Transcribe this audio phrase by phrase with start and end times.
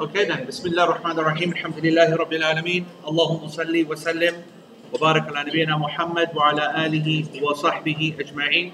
[0.00, 4.34] أوكي نعم بسم الله الرحمن الرحيم الحمد لله رب العالمين اللهم صل وسلم
[4.92, 8.72] وبارك على نبينا محمد وعلى اله وصحبه اجمعين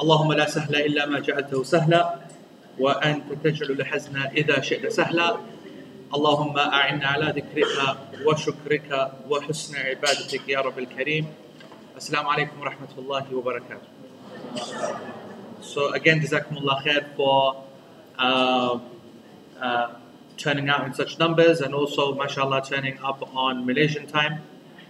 [0.00, 2.14] اللهم لا سهل الا ما جعلته سهلا
[2.78, 5.36] وانت تجعل الحزن اذا شئت سهلا
[6.14, 11.26] اللهم اعنا على ذكرك وشكرك وحسن عبادتك يا رب الكريم
[11.96, 13.88] السلام عليكم ورحمه الله وبركاته
[15.64, 17.56] So again, جزاكم الله خير for
[18.20, 18.78] uh,
[19.64, 20.03] uh,
[20.36, 24.40] turning out in such numbers and also, mashallah, turning up on Malaysian time,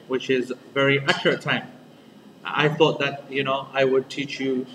[0.09, 1.69] which is very accurate time.
[2.45, 4.66] I thought that, you know, I would teach you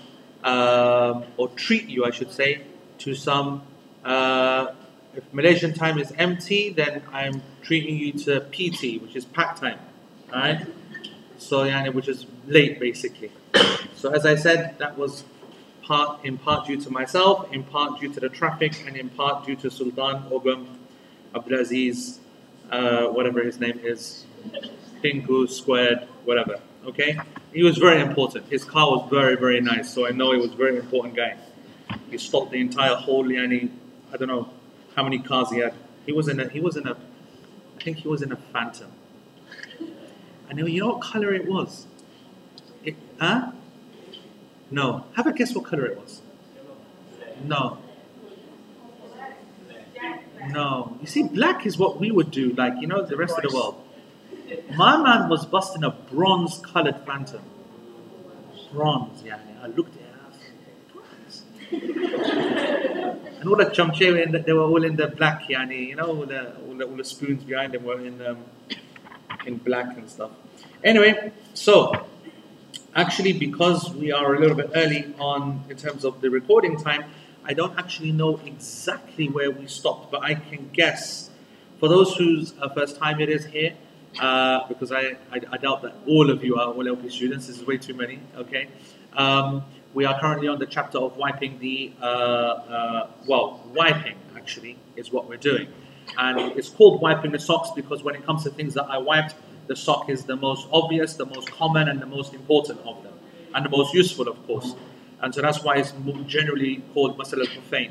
[0.44, 2.62] um, or treat you, I should say,
[2.98, 3.62] to some.
[4.04, 4.72] Uh,
[5.14, 9.78] if Malaysian time is MT, then I'm treating you to PT, which is pack time,
[10.32, 10.66] right?
[11.38, 13.32] So, yani, which is late basically.
[13.96, 15.24] So, as I said, that was
[15.82, 19.46] part in part due to myself, in part due to the traffic, and in part
[19.46, 20.66] due to Sultan Ogum
[21.34, 22.18] Abdulaziz,
[22.70, 24.24] uh, whatever his name is,
[25.02, 26.60] Pinku squared, whatever.
[26.86, 27.18] Okay,
[27.52, 28.46] he was very important.
[28.48, 31.36] His car was very, very nice, so I know he was a very important guy.
[32.10, 33.70] He stopped the entire whole Yani,
[34.12, 34.48] I don't know
[34.96, 35.74] how many cars he had.
[36.06, 38.90] He was in a, he was in a, I think he was in a Phantom.
[40.48, 41.86] And you know what color it was?
[42.82, 43.52] It, huh?
[44.70, 45.04] No.
[45.14, 46.22] Have a guess what color it was.
[47.44, 47.78] No.
[50.48, 50.96] No.
[51.00, 53.54] You see, black is what we would do, like, you know, the rest of the
[53.54, 53.82] world.
[54.74, 57.42] My man was busting a bronze colored phantom.
[58.72, 59.38] Bronze, yeah.
[59.62, 60.06] I looked at it.
[63.40, 63.64] and all the
[64.32, 66.96] the, they were all in the black, yani, you know, all the, all the, all
[66.96, 68.38] the spoons behind them were in, um,
[69.46, 70.30] in black and stuff.
[70.82, 72.06] Anyway, so
[72.94, 77.04] actually, because we are a little bit early on in terms of the recording time,
[77.44, 81.30] I don't actually know exactly where we stopped, but I can guess.
[81.78, 83.74] For those whose uh, first time it is here,
[84.20, 87.58] uh, because I, I, I, doubt that all of you are all LP students, this
[87.58, 88.66] is way too many, okay?
[89.16, 89.62] Um,
[89.94, 95.12] we are currently on the chapter of wiping the, uh, uh well, wiping actually is
[95.12, 95.68] what we're doing.
[96.18, 99.34] And it's called wiping the socks because when it comes to things that I wiped,
[99.70, 103.14] the sock is the most obvious, the most common, and the most important of them,
[103.54, 104.74] and the most useful, of course.
[105.22, 105.92] And so that's why it's
[106.26, 107.86] generally called masal al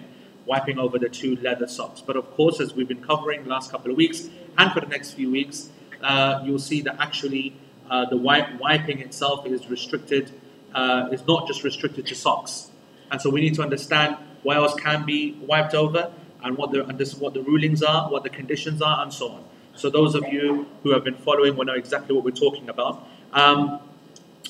[0.45, 2.01] wiping over the two leather socks.
[2.01, 4.87] But of course, as we've been covering the last couple of weeks, and for the
[4.87, 5.69] next few weeks,
[6.03, 7.55] uh, you'll see that actually
[7.89, 10.33] uh, the wipe, wiping itself is restricted,
[10.75, 12.71] uh, is not just restricted to socks.
[13.09, 16.11] And so we need to understand what else can be wiped over,
[16.43, 19.29] and what the, and this, what the rulings are, what the conditions are, and so
[19.29, 19.45] on.
[19.79, 23.07] So those of you who have been following will know exactly what we're talking about.
[23.31, 23.79] Um,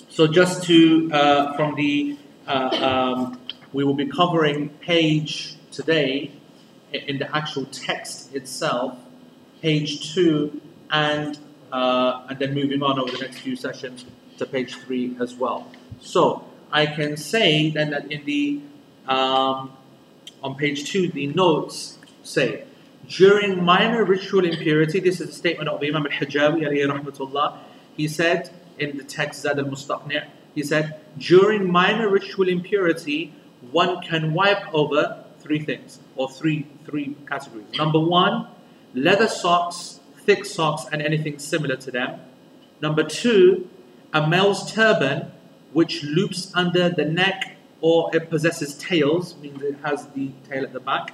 [0.10, 2.18] so just to, uh, from the,
[2.48, 3.40] uh, um,
[3.72, 6.32] we will be covering page today
[6.92, 8.98] in the actual text itself,
[9.62, 11.38] page two, and,
[11.72, 14.06] uh, and then moving on over the next few sessions
[14.40, 15.72] to page three as well.
[16.02, 18.62] So I can say then that in the,
[19.08, 19.74] um,
[20.42, 22.64] on page two, the notes say,
[23.10, 27.58] during minor ritual impurity, this is a statement of Imam al-Hijawi rahmatullah.
[27.98, 30.26] He said in the text Zad al-Mustaqni'
[30.56, 33.34] he said, during minor ritual impurity,
[33.72, 37.68] one can wipe over three things, or three, three categories.
[37.78, 38.48] Number one,
[38.94, 42.20] leather socks, thick socks, and anything similar to them.
[42.82, 43.70] Number two,
[44.14, 45.32] a male's turban,
[45.72, 50.74] which loops under the neck or it possesses tails, means it has the tail at
[50.74, 51.14] the back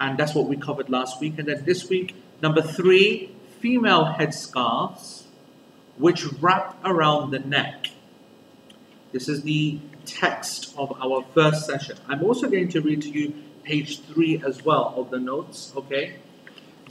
[0.00, 1.38] and that's what we covered last week.
[1.38, 5.24] And then this week, number three, female headscarves,
[5.96, 7.86] which wrap around the neck.
[9.12, 11.96] This is the text of our first session.
[12.08, 13.34] I'm also going to read to you
[13.64, 16.16] page three as well of the notes, okay?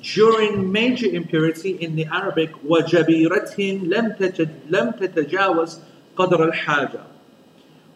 [0.01, 5.79] During major impurity in the Arabic, وَجَبِيرَةٍ لَمْ تَتَجَاوَزْ
[6.17, 7.03] قَدْرَ الْحَاجَةِ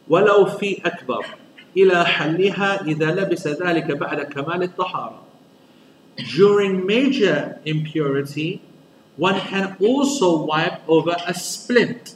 [0.10, 1.26] وَلَوْ فِي أَكْبَرٍ
[1.78, 5.20] إلى حلها إذا لبس ذلك بعد كمال الطهارة.
[6.36, 8.62] During major impurity,
[9.16, 12.16] one can also wipe over a splint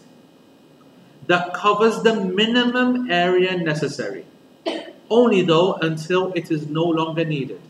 [1.27, 4.25] that covers the minimum area necessary,
[5.10, 7.62] only though until it is no longer needed.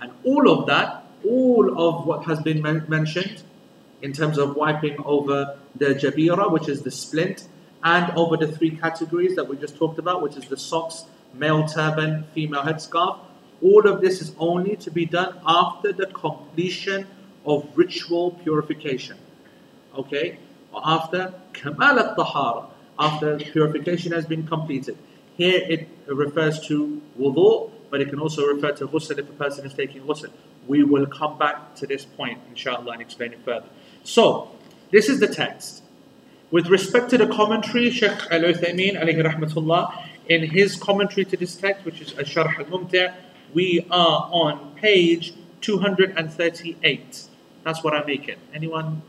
[0.00, 3.42] And all of that, all of what has been mentioned
[4.02, 7.46] in terms of wiping over the jabira, which is the splint,
[7.83, 11.67] and over the three categories that we just talked about, which is the socks, male
[11.67, 13.19] turban, female headscarf.
[13.61, 17.07] All of this is only to be done after the completion
[17.45, 19.17] of ritual purification.
[19.95, 20.39] Okay?
[20.71, 22.67] Or after kamal al-tahara,
[22.99, 24.97] after purification has been completed.
[25.37, 29.65] Here it refers to wudu, but it can also refer to ghusl if a person
[29.65, 30.31] is taking ghusl.
[30.67, 33.67] We will come back to this point, inshallah, and explain it further.
[34.03, 34.51] So,
[34.91, 35.83] this is the text.
[36.49, 41.55] With respect to the commentary, Sheikh Al Uthaymeen, alayhi rahmatullah, in his commentary to this
[41.55, 43.13] text, which is Al-Sharh al Mumti',
[43.53, 47.27] we are on page 238.
[47.63, 48.37] That's what I make it.
[48.53, 49.01] Anyone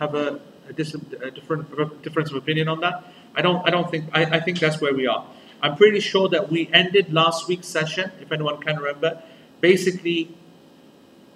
[0.00, 3.04] have a, a, dis- a different a difference of opinion on that?
[3.36, 3.64] I don't.
[3.64, 4.06] I don't think.
[4.12, 5.24] I, I think that's where we are.
[5.62, 9.22] I'm pretty sure that we ended last week's session, if anyone can remember.
[9.60, 10.36] Basically,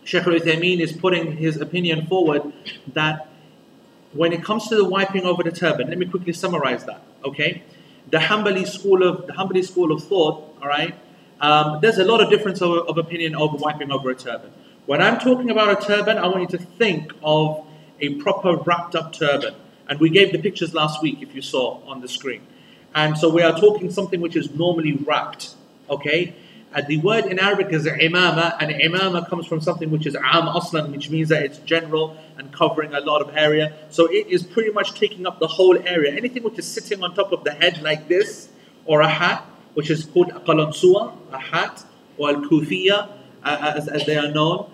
[0.03, 2.53] Sheikh Uthaymeen is putting his opinion forward
[2.93, 3.29] that
[4.13, 7.03] when it comes to the wiping over the turban, let me quickly summarize that.
[7.25, 7.63] Okay,
[8.11, 10.57] the Hanbali school of the Hanbali school of thought.
[10.61, 10.95] All right,
[11.41, 14.53] um, there's a lot of difference of, of opinion over wiping over a turban.
[14.87, 17.65] When I'm talking about a turban, I want you to think of
[18.01, 19.55] a proper wrapped up turban.
[19.89, 22.43] And we gave the pictures last week, if you saw on the screen.
[22.95, 25.55] And so we are talking something which is normally wrapped.
[25.89, 26.35] Okay?
[26.75, 30.49] And the word in Arabic is imama, and imama comes from something which is am
[30.49, 33.75] aslan, which means that it's general and covering a lot of area.
[33.91, 36.13] So it is pretty much taking up the whole area.
[36.13, 38.49] Anything which is sitting on top of the head like this,
[38.87, 41.85] or a hat, which is called a qalansua, a hat,
[42.17, 43.11] or al kufiya,
[43.45, 44.71] uh, as, as they are known,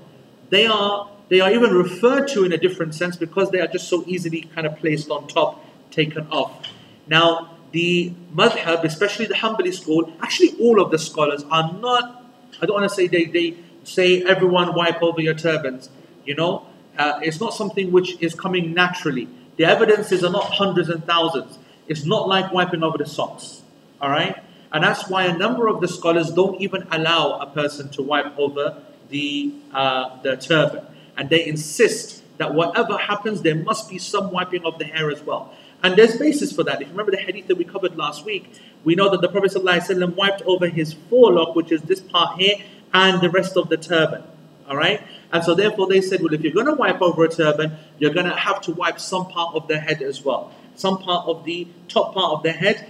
[0.50, 3.88] they are they are even referred to in a different sense because they are just
[3.88, 6.66] so easily kind of placed on top, taken off.
[7.06, 12.24] Now, the madhab, especially the Hanbali school, actually all of the scholars are not,
[12.60, 15.90] I don't want to say they, they say everyone wipe over your turbans,
[16.24, 16.66] you know,
[16.98, 19.28] uh, it's not something which is coming naturally.
[19.56, 21.58] The evidences are not hundreds and thousands.
[21.86, 23.62] It's not like wiping over the socks,
[24.00, 24.36] all right?
[24.72, 28.38] And that's why a number of the scholars don't even allow a person to wipe
[28.38, 30.84] over the, uh, the turban.
[31.16, 35.22] And they insist that whatever happens, there must be some wiping of the hair as
[35.22, 35.54] well.
[35.82, 36.82] And there's basis for that.
[36.82, 38.52] If you remember the hadith that we covered last week,
[38.84, 42.56] we know that the Prophet ﷺ wiped over his forelock, which is this part here,
[42.92, 44.24] and the rest of the turban.
[44.68, 45.02] All right?
[45.32, 48.12] And so therefore they said, well, if you're going to wipe over a turban, you're
[48.12, 50.52] going to have to wipe some part of the head as well.
[50.74, 52.88] Some part of the top part of the head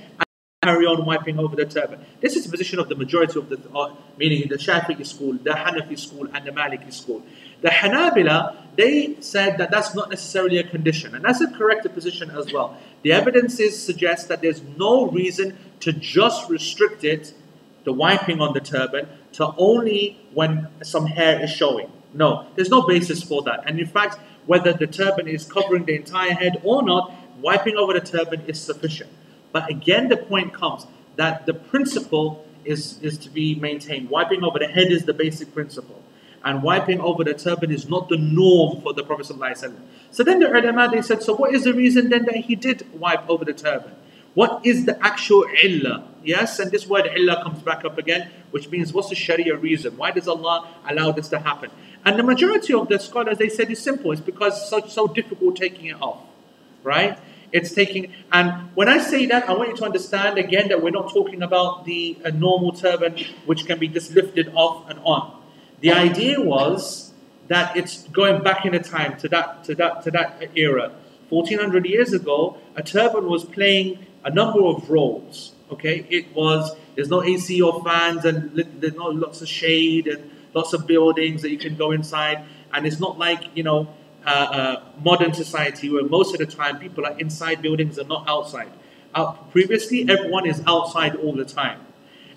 [0.63, 2.05] carry on wiping over the turban.
[2.21, 5.51] This is the position of the majority of the, uh, meaning the Shafi'i school, the
[5.51, 7.23] Hanafi school, and the Maliki school.
[7.61, 12.31] The Hanabila, they said that that's not necessarily a condition, and that's a correct position
[12.33, 12.77] as well.
[13.05, 17.35] The evidences suggest that there's no reason to just restrict it,
[17.85, 21.89] the wiping on the turban, to only when some hair is showing.
[22.13, 23.63] No, there's no basis for that.
[23.65, 27.93] And in fact, whether the turban is covering the entire head or not, wiping over
[27.93, 29.11] the turban is sufficient.
[29.59, 34.09] But again, the point comes that the principle is, is to be maintained.
[34.09, 36.01] Wiping over the head is the basic principle.
[36.45, 39.27] And wiping over the turban is not the norm for the Prophet.
[39.27, 39.75] ﷺ.
[40.13, 42.87] So then the ulama they said, so what is the reason then that he did
[43.01, 43.97] wipe over the turban?
[44.35, 46.07] What is the actual illah?
[46.23, 49.97] Yes, and this word illah comes back up again, which means what's the Sharia reason?
[49.97, 51.73] Why does Allah allow this to happen?
[52.05, 54.13] And the majority of the scholars they said it's simple.
[54.13, 56.21] It's because it's so, so difficult taking it off,
[56.85, 57.19] right?
[57.51, 60.91] It's taking, and when I say that, I want you to understand again that we're
[60.91, 63.17] not talking about the uh, normal turban
[63.47, 65.41] which can be just lifted off and on.
[65.81, 67.13] The idea was
[67.49, 70.93] that it's going back in a time to that to that to that era.
[71.31, 75.53] 1400 years ago, a turban was playing a number of roles.
[75.71, 80.31] Okay, it was there's no AC or fans, and there's not lots of shade and
[80.55, 83.89] lots of buildings that you can go inside, and it's not like you know
[84.27, 88.29] uh, uh, modern society where most of the time people are inside buildings and not
[88.29, 88.71] outside.
[89.15, 91.81] Out, previously, everyone is outside all the time,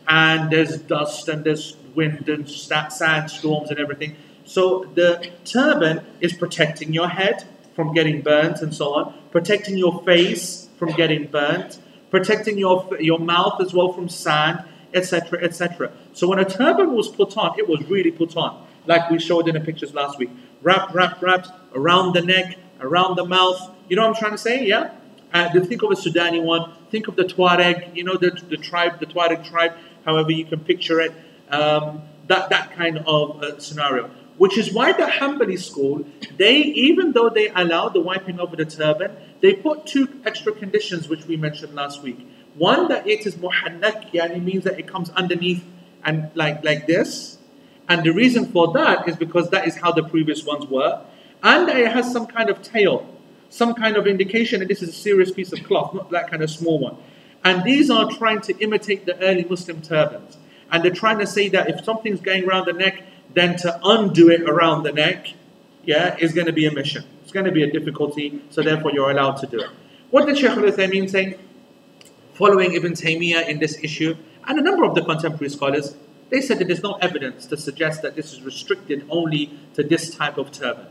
[0.08, 4.16] and there's dust and there's wind and sandstorms and everything.
[4.46, 7.46] So the turban is protecting your head
[7.76, 13.20] from getting burnt and so on, protecting your face from getting burnt, protecting your your
[13.20, 15.92] mouth as well from sand, etc., etc.
[16.14, 19.48] So when a turban was put on, it was really put on, like we showed
[19.48, 20.30] in the pictures last week
[20.62, 23.60] wrapped, wrapped, wrapped around the neck, around the mouth.
[23.88, 24.66] You know what I'm trying to say?
[24.66, 24.92] Yeah?
[25.34, 26.74] Uh, think of a Sudani one.
[26.90, 29.74] Think of the Tuareg, you know, the, the tribe, the Tuareg tribe,
[30.06, 31.14] however you can picture it.
[31.50, 34.10] Um, that, that kind of uh, scenario.
[34.38, 36.06] Which is why the Hanbali school,
[36.38, 41.08] they, even though they allow the wiping over the turban, they put two extra conditions
[41.08, 42.28] which we mentioned last week.
[42.56, 45.64] One, that it is muhannak, yani means that it comes underneath
[46.04, 47.38] and like, like this,
[47.88, 51.02] and the reason for that is because that is how the previous ones were.
[51.44, 53.08] And it has some kind of tail,
[53.50, 56.44] some kind of indication that this is a serious piece of cloth, not that kind
[56.44, 56.98] of small one.
[57.44, 60.38] And these are trying to imitate the early Muslim turbans.
[60.72, 64.30] And they're trying to say that if something's going around the neck, then to undo
[64.30, 65.34] it around the neck,
[65.84, 67.04] yeah, is going to be a mission.
[67.24, 69.70] It's going to be a difficulty, so therefore you're allowed to do it.
[70.12, 71.38] What did Shaykh al-Uthaymeen say?
[72.34, 74.16] Following Ibn Taymiyyah in this issue,
[74.48, 75.96] and a number of the contemporary scholars,
[76.32, 80.16] They said that there's no evidence to suggest that this is restricted only to this
[80.16, 80.88] type of turban.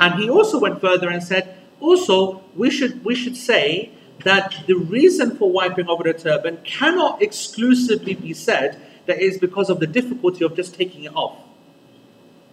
[0.00, 3.90] And he also went further and said, also, we should, we should say
[4.24, 9.68] that the reason for wiping over the turban cannot exclusively be said that is because
[9.68, 11.36] of the difficulty of just taking it off.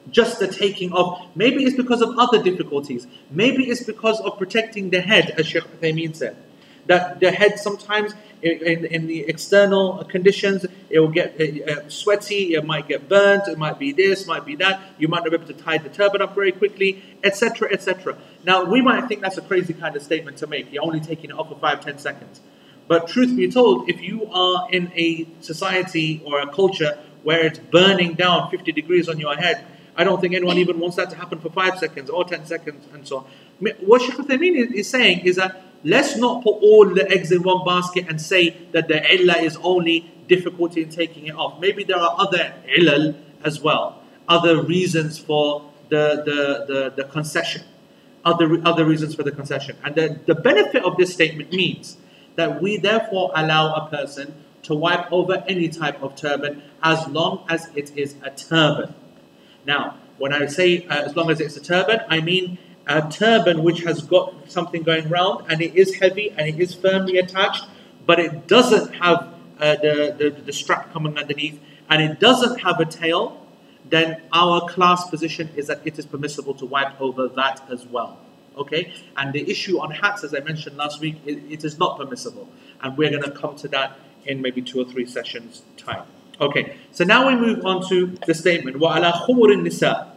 [0.10, 1.28] Just the taking off.
[1.36, 3.06] Maybe it's because of other difficulties.
[3.30, 6.38] Maybe it's because of protecting the head, as Sheikh Uthaymeen said.
[6.88, 8.14] That the head sometimes
[8.46, 13.58] in, in the external conditions, it will get uh, sweaty, it might get burnt, it
[13.58, 14.80] might be this, might be that.
[15.00, 18.18] You might not be able to tie the turban up very quickly, etc., etc.
[18.44, 20.72] Now, we might think that's a crazy kind of statement to make.
[20.72, 22.42] You're only taking it off for five, ten seconds.
[22.88, 27.58] But truth be told, if you are in a society or a culture where it's
[27.58, 29.66] burning down 50 degrees on your head,
[29.98, 32.86] I don't think anyone even wants that to happen for five seconds or 10 seconds
[32.94, 33.26] and so on.
[33.80, 37.64] What Sheikh Uthaymeen is saying is that let's not put all the eggs in one
[37.64, 41.60] basket and say that the illah is only difficulty in taking it off.
[41.60, 47.62] Maybe there are other ilal as well, other reasons for the, the, the, the concession,
[48.26, 49.78] other, other reasons for the concession.
[49.84, 51.98] And the, the benefit of this statement means
[52.36, 57.46] that we therefore allow a person to wipe over any type of turban as long
[57.48, 58.96] as it is a turban.
[59.66, 63.63] Now, when I say uh, as long as it's a turban, I mean a turban
[63.63, 67.65] which has got something going round and it is heavy and it is firmly attached,
[68.07, 72.81] but it doesn't have uh, the, the, the strap coming underneath and it doesn't have
[72.81, 73.47] a tail,
[73.89, 78.19] then our class position is that it is permissible to wipe over that as well.
[78.57, 78.93] Okay?
[79.17, 82.49] And the issue on hats, as I mentioned last week, it, it is not permissible.
[82.83, 86.03] And we're going to come to that in maybe two or three sessions' time.
[86.41, 88.79] Okay, so now we move on to the statement.
[88.79, 90.11] وَعَلَى خُمُرِ النِّسَاءِ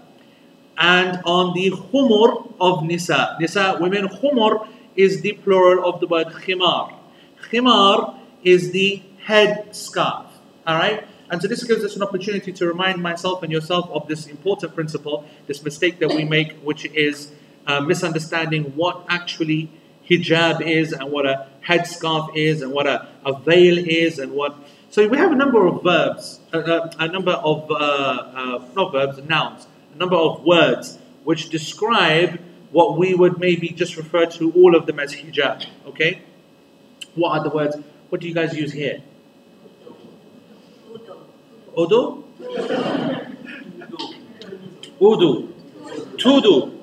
[0.78, 3.36] and on the khumur of nisa.
[3.40, 4.66] Nisa, women, khumur
[4.96, 6.94] is the plural of the word khimar.
[7.50, 10.26] Khimar is the head scarf.
[10.66, 11.06] Alright?
[11.30, 14.74] And so this gives us an opportunity to remind myself and yourself of this important
[14.74, 17.32] principle, this mistake that we make, which is
[17.66, 19.70] uh, misunderstanding what actually
[20.08, 24.56] hijab is and what a headscarf is and what a, a veil is and what.
[24.90, 28.92] So we have a number of verbs, uh, uh, a number of, uh, uh, not
[28.92, 29.66] verbs, nouns
[29.98, 32.40] number of words which describe
[32.70, 35.66] what we would maybe just refer to all of them as hijab.
[35.86, 36.22] Okay?
[37.14, 37.76] What are the words?
[38.08, 39.02] What do you guys use here?
[41.76, 42.24] Udu?
[45.00, 45.52] Udu.
[46.16, 46.78] Tudu.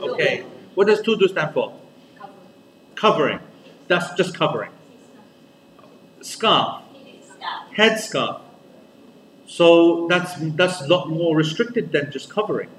[0.00, 0.44] Okay.
[0.74, 1.74] What does tudu stand for?
[2.94, 3.40] Covering.
[3.88, 4.70] That's just covering.
[6.22, 6.82] Scarf.
[7.76, 8.40] Headscarf.
[9.50, 12.70] So that's that's a lot more restricted than just covering.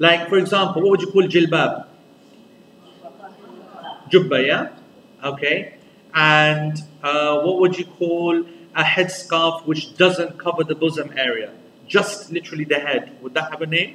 [0.00, 1.86] Like for example, what would you call jilbab?
[4.10, 4.70] Jubba, yeah?
[5.22, 5.76] Okay.
[6.12, 8.40] And uh, what would you call
[8.74, 11.52] a headscarf which doesn't cover the bosom area?
[11.86, 13.16] Just literally the head.
[13.22, 13.94] Would that have a name?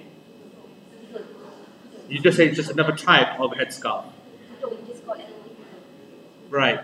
[2.07, 4.05] You just say it's just another type of headscarf.
[6.49, 6.79] Right.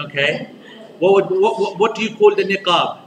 [0.00, 0.57] Okay.
[0.98, 2.98] What, would, what, what, what do you call the niqab?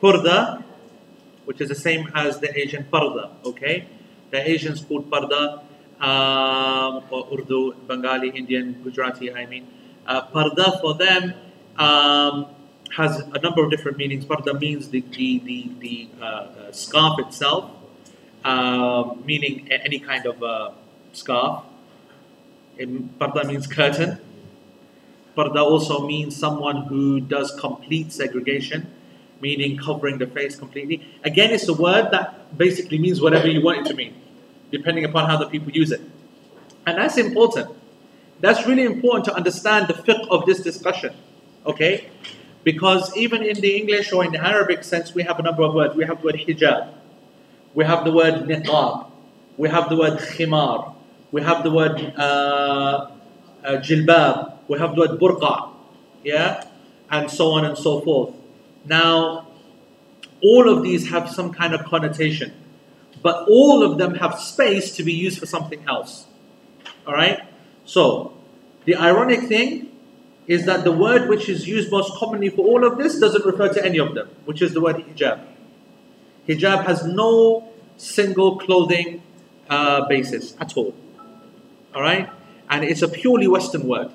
[0.00, 0.62] Purda,
[1.44, 3.86] which is the same as the Asian parda, okay?
[4.30, 5.62] The Asians call parda,
[6.00, 9.66] um, or Urdu, Bengali, Indian, Gujarati, I mean.
[10.06, 11.34] Uh, parda for them
[11.76, 12.46] um,
[12.96, 14.24] has a number of different meanings.
[14.24, 17.70] Parda means the, the, the, the uh, uh, scarf itself,
[18.44, 20.70] uh, meaning any kind of uh,
[21.12, 21.64] scarf.
[22.78, 24.20] parda means curtain.
[25.36, 28.90] Parda also means someone who does complete segregation,
[29.40, 31.06] meaning covering the face completely.
[31.24, 34.14] Again, it's a word that basically means whatever you want it to mean,
[34.70, 36.00] depending upon how the people use it.
[36.86, 37.70] And that's important.
[38.40, 41.14] That's really important to understand the fiqh of this discussion.
[41.66, 42.08] Okay?
[42.64, 45.74] Because even in the English or in the Arabic sense, we have a number of
[45.74, 45.94] words.
[45.94, 46.94] We have the word hijab,
[47.74, 49.10] we have the word niqab,
[49.56, 50.94] we have the word khimar,
[51.30, 53.10] we have the word uh,
[53.62, 55.70] uh, jilbab, we have the word burqa,
[56.24, 56.64] yeah,
[57.10, 58.34] and so on and so forth.
[58.84, 59.46] Now,
[60.42, 62.52] all of these have some kind of connotation,
[63.22, 66.26] but all of them have space to be used for something else.
[67.06, 67.40] All right?
[67.84, 68.34] So,
[68.84, 69.90] the ironic thing
[70.46, 73.68] is that the word which is used most commonly for all of this doesn't refer
[73.72, 75.44] to any of them, which is the word hijab.
[76.48, 79.22] Hijab has no single clothing
[79.68, 80.94] uh, basis at all.
[81.94, 82.30] All right?
[82.68, 84.12] And it's a purely Western word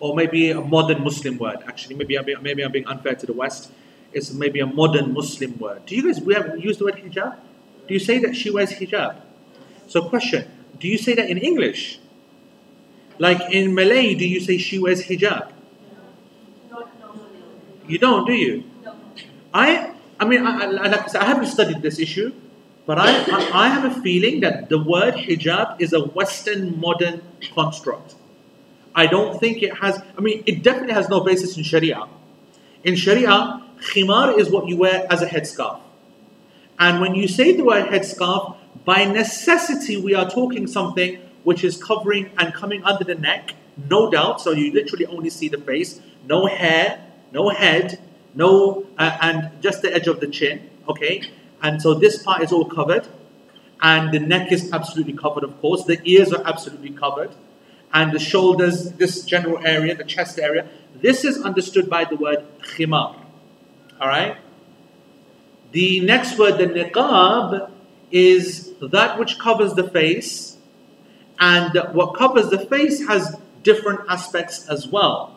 [0.00, 1.58] or maybe a modern Muslim word.
[1.68, 3.70] Actually, maybe I'm being, maybe I'm being unfair to the West.
[4.12, 5.86] It's maybe a modern Muslim word.
[5.86, 7.36] Do you guys we have used the word hijab?
[7.86, 9.20] Do you say that she wears hijab?
[9.86, 12.00] So, question: Do you say that in English?
[13.18, 15.52] Like in Malay, do you say she wears hijab?
[17.86, 18.64] You don't, do you?
[19.52, 22.32] I, I mean, I, I, like I, said, I haven't studied this issue,
[22.86, 27.20] but I, I, I have a feeling that the word hijab is a Western modern
[27.52, 28.14] construct.
[28.94, 32.08] I don't think it has, I mean, it definitely has no basis in Sharia.
[32.84, 35.80] In Sharia, khimar is what you wear as a headscarf.
[36.78, 41.82] And when you say the word headscarf, by necessity, we are talking something which is
[41.82, 43.54] covering and coming under the neck,
[43.88, 44.40] no doubt.
[44.40, 48.00] So you literally only see the face, no hair, no head,
[48.34, 51.22] no, uh, and just the edge of the chin, okay?
[51.62, 53.06] And so this part is all covered,
[53.82, 55.84] and the neck is absolutely covered, of course.
[55.84, 57.30] The ears are absolutely covered,
[57.92, 60.68] and the shoulders, this general area, the chest area.
[60.94, 63.16] This is understood by the word khimar,
[64.00, 64.36] all right?
[65.72, 67.70] The next word, the niqab,
[68.10, 70.56] is that which covers the face,
[71.38, 75.36] and what covers the face has different aspects as well.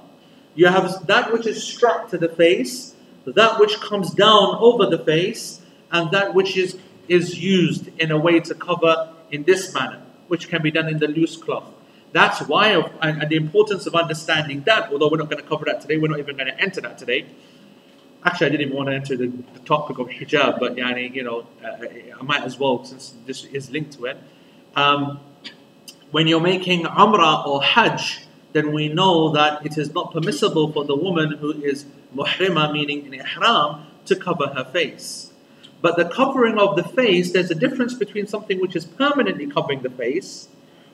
[0.56, 2.94] You have that which is strapped to the face,
[3.26, 8.18] that which comes down over the face, and that which is, is used in a
[8.18, 11.73] way to cover in this manner, which can be done in the loose cloth.
[12.14, 12.70] That's why,
[13.02, 15.98] and, and the importance of understanding that, although we're not going to cover that today,
[15.98, 17.26] we're not even going to enter that today.
[18.24, 21.24] Actually, I didn't even want to enter the, the topic of hijab, but yani, you
[21.24, 21.86] know, uh,
[22.20, 24.18] I might as well since this is linked to it.
[24.76, 25.20] Um,
[26.12, 30.86] when you're making umrah or hajj, then we know that it is not permissible for
[30.86, 35.34] the woman who is muhrima, meaning in ihram, to cover her face.
[35.82, 39.82] But the covering of the face, there's a difference between something which is permanently covering
[39.82, 40.48] the face,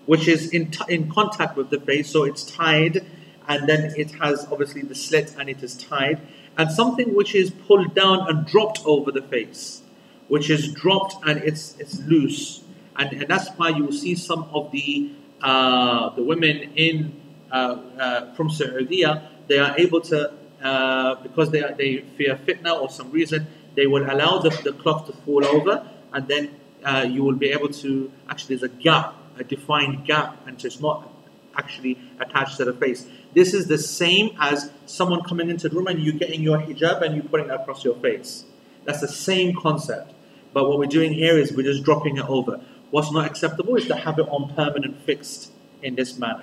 [0.10, 3.06] which is in, t- in contact with the face, so it's tied,
[3.48, 6.20] and then it has obviously the slit and it is tied,
[6.58, 9.84] and something which is pulled down and dropped over the face,
[10.28, 12.63] which is dropped and it's, it's loose.
[12.98, 15.12] And, and that's why you will see some of the,
[15.44, 17.13] uh, the women in
[17.51, 19.06] uh, uh, from Saudi,
[19.48, 23.86] they are able to, uh, because they, are, they fear fitna or some reason, they
[23.86, 27.70] will allow the, the cloth to fall over and then uh, you will be able
[27.70, 31.12] to, actually there's a gap, a defined gap, and so it's not
[31.56, 33.08] actually attached to the face.
[33.34, 37.02] This is the same as someone coming into the room and you getting your hijab
[37.02, 38.46] and you putting it across your face.
[38.86, 40.14] That's the same concept.
[40.54, 42.62] But what we're doing here is we're just dropping it over.
[42.92, 45.52] What's not acceptable is to have it on permanent fixed
[45.84, 46.42] in this manner.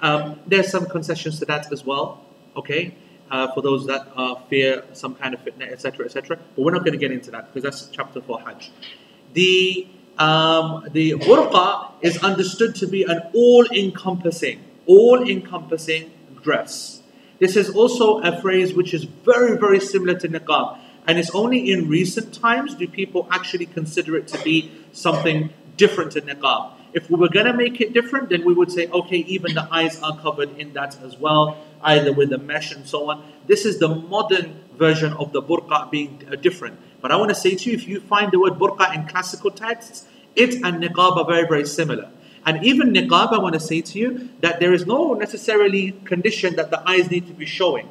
[0.00, 2.24] Um, there's some concessions to that as well,
[2.56, 2.94] okay,
[3.30, 6.38] uh, for those that uh, fear some kind of fitna, etc., etc.
[6.56, 8.70] But we're not going to get into that because that's chapter for Hajj.
[9.34, 9.86] The
[10.18, 16.10] um, the burqa is understood to be an all-encompassing, all-encompassing
[16.42, 17.02] dress.
[17.38, 21.70] This is also a phrase which is very, very similar to niqab, and it's only
[21.70, 26.72] in recent times do people actually consider it to be something different to niqab.
[26.92, 29.68] If we were going to make it different, then we would say, okay, even the
[29.70, 33.30] eyes are covered in that as well, either with a mesh and so on.
[33.46, 36.80] This is the modern version of the burqa being uh, different.
[37.00, 39.50] But I want to say to you, if you find the word burqa in classical
[39.50, 42.10] texts, it and niqab are very, very similar.
[42.44, 46.56] And even niqab, I want to say to you that there is no necessarily condition
[46.56, 47.88] that the eyes need to be showing.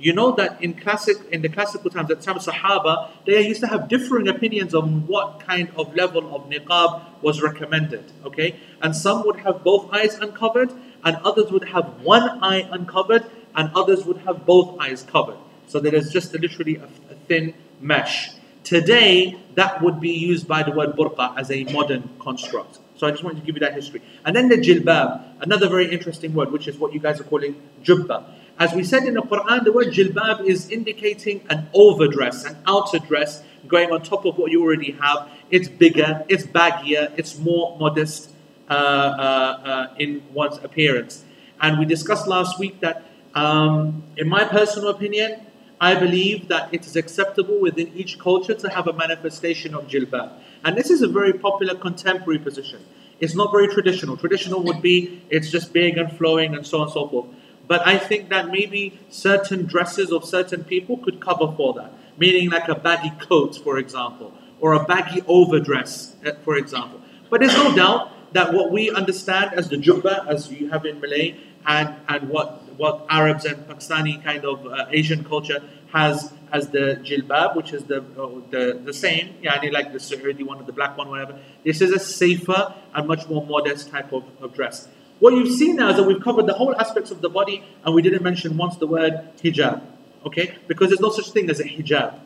[0.00, 3.66] You know that in classic in the classical times, at time Sahaba, they used to
[3.66, 8.04] have differing opinions on what kind of level of niqab was recommended.
[8.24, 10.72] Okay, and some would have both eyes uncovered,
[11.04, 13.24] and others would have one eye uncovered,
[13.56, 15.38] and others would have both eyes covered.
[15.66, 18.30] So there is just literally a, a thin mesh.
[18.68, 22.78] Today, that would be used by the word burqa as a modern construct.
[22.96, 24.02] So I just wanted to give you that history.
[24.26, 27.56] And then the jilbab, another very interesting word, which is what you guys are calling
[27.82, 28.24] jubba.
[28.58, 32.98] As we said in the Quran, the word jilbab is indicating an overdress, an outer
[32.98, 35.30] dress going on top of what you already have.
[35.50, 38.28] It's bigger, it's baggier, it's more modest
[38.68, 41.24] uh, uh, uh, in one's appearance.
[41.58, 43.02] And we discussed last week that,
[43.34, 45.40] um, in my personal opinion,
[45.80, 50.32] I believe that it is acceptable within each culture to have a manifestation of jilbab.
[50.64, 52.84] And this is a very popular contemporary position.
[53.20, 54.16] It's not very traditional.
[54.16, 57.26] Traditional would be it's just big and flowing and so on and so forth.
[57.66, 61.92] But I think that maybe certain dresses of certain people could cover for that.
[62.16, 67.00] Meaning like a baggy coat, for example, or a baggy overdress, eh, for example.
[67.30, 71.00] But there's no doubt that what we understand as the jubba, as you have in
[71.00, 71.36] Malay,
[71.66, 75.62] and, and what, what Arabs and Pakistani kind of uh, Asian culture
[75.92, 80.00] has as the jilbab, which is the, uh, the, the same, Yeah, yani like the
[80.00, 81.38] Saudi one or the black one, whatever.
[81.64, 84.88] This is a safer and much more modest type of, of dress.
[85.18, 87.94] What you've seen now is that we've covered the whole aspects of the body and
[87.94, 89.82] we didn't mention once the word hijab.
[90.24, 90.56] Okay?
[90.68, 92.18] Because there's no such thing as a hijab.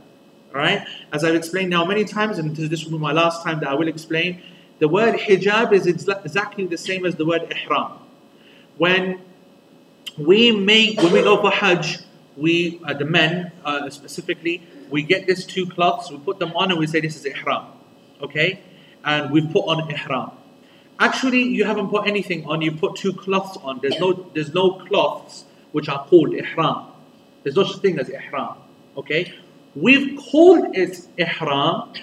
[0.50, 0.86] Alright?
[1.12, 3.74] As I've explained now many times, and this will be my last time that I
[3.74, 4.42] will explain,
[4.78, 7.92] the word hijab is exactly the same as the word ihram.
[8.76, 9.20] When
[10.18, 11.98] we make, when we go for Hajj,
[12.36, 16.70] we, uh, the men uh, specifically, we get these two cloths, we put them on
[16.70, 17.66] and we say this is ihram.
[18.20, 18.60] Okay?
[19.04, 20.32] And we put on ihram.
[20.98, 23.80] Actually, you haven't put anything on, you put two cloths on.
[23.82, 26.86] There's no, there's no cloths which are called ihram.
[27.42, 28.56] There's no such thing as ihram.
[28.96, 29.32] Okay?
[29.74, 31.94] We've called it ihram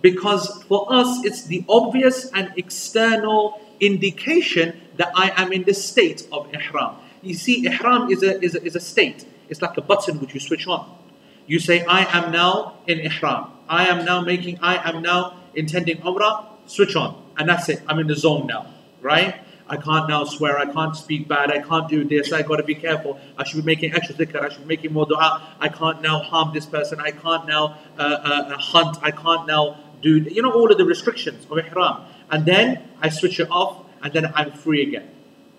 [0.00, 6.26] because for us it's the obvious and external indication that I am in the state
[6.32, 6.96] of ihram.
[7.22, 9.26] You see, ihram is a, is a, is a state.
[9.48, 10.98] It's like a button which you switch on.
[11.46, 13.50] You say, I am now in ihram.
[13.68, 17.22] I am now making, I am now intending umrah, switch on.
[17.36, 17.82] And that's it.
[17.88, 19.34] I'm in the zone now, right?
[19.70, 22.74] I can't now swear, I can't speak bad, I can't do this, I gotta be
[22.74, 26.02] careful, I should be making extra dhikr, I should be making more dua, I can't
[26.02, 30.42] now harm this person, I can't now uh, uh, hunt, I can't now do, you
[30.42, 32.02] know, all of the restrictions of ihram.
[32.30, 35.08] And then I switch it off, and then I'm free again.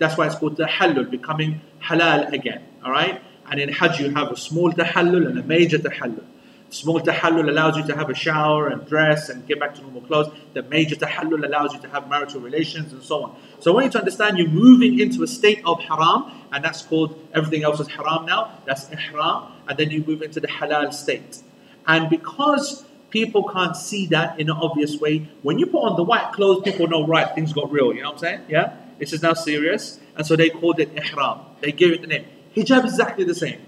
[0.02, 3.22] That's why it's called tahallul, becoming halal again, alright?
[3.52, 6.26] And in Hajj you have a small tahallul and a major tahallul.
[6.72, 10.02] Small tahallul allows you to have a shower and dress and get back to normal
[10.02, 10.34] clothes.
[10.54, 13.36] The major tahallul allows you to have marital relations and so on.
[13.60, 16.82] So I want you to understand you're moving into a state of haram, and that's
[16.82, 18.58] called everything else is haram now.
[18.66, 21.44] That's ihram, and then you move into the halal state.
[21.86, 26.04] And because people can't see that in an obvious way, when you put on the
[26.04, 27.94] white clothes, people know right, things got real.
[27.94, 28.46] You know what I'm saying?
[28.50, 28.78] Yeah?
[29.02, 30.00] This is now serious.
[30.16, 31.40] And so they called it ihram.
[31.60, 32.26] They gave it the name.
[32.56, 33.60] Hijab is exactly the same.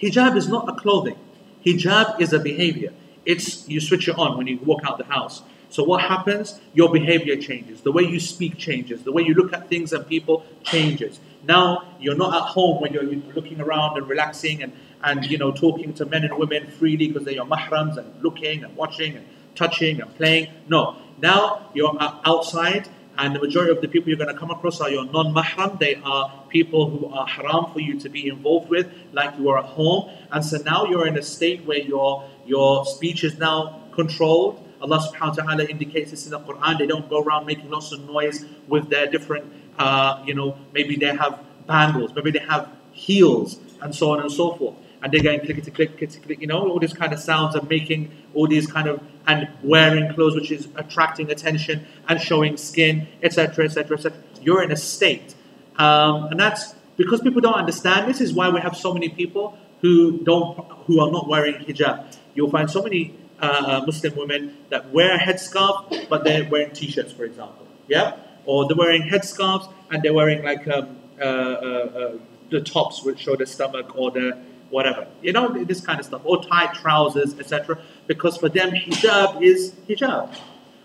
[0.00, 1.18] Hijab is not a clothing.
[1.66, 2.92] Hijab is a behavior.
[3.26, 5.42] It's you switch it on when you walk out the house.
[5.68, 6.60] So what happens?
[6.74, 7.80] Your behavior changes.
[7.80, 9.02] The way you speak changes.
[9.02, 11.18] The way you look at things and people changes.
[11.42, 15.50] Now you're not at home when you're looking around and relaxing and, and you know
[15.50, 19.26] talking to men and women freely because they're your mahrams and looking and watching and
[19.56, 20.46] touching and playing.
[20.68, 20.94] No.
[21.20, 22.88] Now you're outside
[23.18, 25.80] and the majority of the people you're going to come across are your non-mahram.
[25.80, 29.58] They are people who are haram for you to be involved with, like you are
[29.58, 30.10] at home.
[30.30, 34.64] And so now you're in a state where your your speech is now controlled.
[34.80, 36.78] Allah subhanahu wa ta'ala indicates this in the Quran.
[36.78, 40.94] They don't go around making lots of noise with their different, uh, you know, maybe
[40.94, 45.22] they have bangles, maybe they have heels, and so on and so forth and they're
[45.22, 47.68] going click to click, click to click, you know, all these kind of sounds and
[47.68, 53.06] making all these kind of and wearing clothes which is attracting attention and showing skin,
[53.22, 54.18] etc., etc., etc.
[54.42, 55.34] You're in a state,
[55.76, 58.08] um, and that's because people don't understand.
[58.08, 62.16] This is why we have so many people who don't, who are not wearing hijab.
[62.34, 67.12] You'll find so many uh, uh Muslim women that wear headscarf, but they're wearing t-shirts,
[67.12, 67.66] for example.
[67.86, 72.18] Yeah, or they're wearing headscarves and they're wearing like um, uh, uh, uh
[72.50, 74.38] the tops which show the stomach or the
[74.70, 75.06] whatever.
[75.22, 76.22] You know, this kind of stuff.
[76.24, 77.78] Oh, or tight trousers, etc.
[78.06, 80.34] Because for them, hijab is hijab.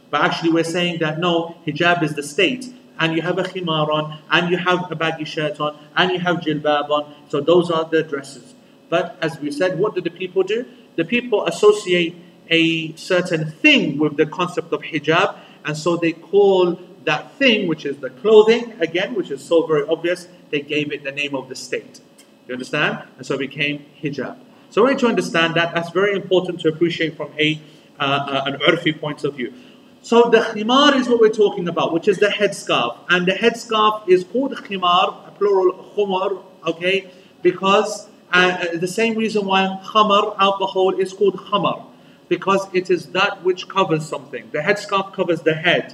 [0.10, 2.74] But actually, we're saying that no, hijab is the state.
[3.00, 6.20] And you have a khimar on, and you have a baggy shirt on, and you
[6.20, 7.14] have jilbab on.
[7.30, 8.54] So those are the dresses.
[8.90, 10.66] But as we said, what do the people do?
[10.96, 12.16] The people associate
[12.50, 17.86] a certain thing with the concept of hijab, and so they call that thing, which
[17.86, 21.50] is the clothing, again, which is so very obvious, they gave it the name of
[21.50, 22.00] the state.
[22.48, 23.04] You understand?
[23.18, 24.38] And so it became hijab.
[24.70, 25.74] So want you to understand that.
[25.74, 27.62] That's very important to appreciate from a
[28.00, 29.54] uh, an urfi point of view.
[30.02, 32.98] So the khimar is what we're talking about, which is the headscarf.
[33.10, 37.10] And the headscarf is called khimar, plural khumar, okay?
[37.42, 38.38] Because uh,
[38.74, 41.86] uh, the same reason why khamar, alcohol, is called khamar.
[42.28, 44.50] Because it is that which covers something.
[44.52, 45.94] The headscarf covers the head.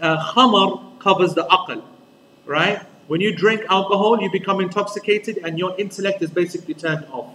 [0.00, 1.82] Uh, khamar covers the aql,
[2.46, 2.86] right?
[3.06, 7.30] When you drink alcohol, you become intoxicated and your intellect is basically turned off.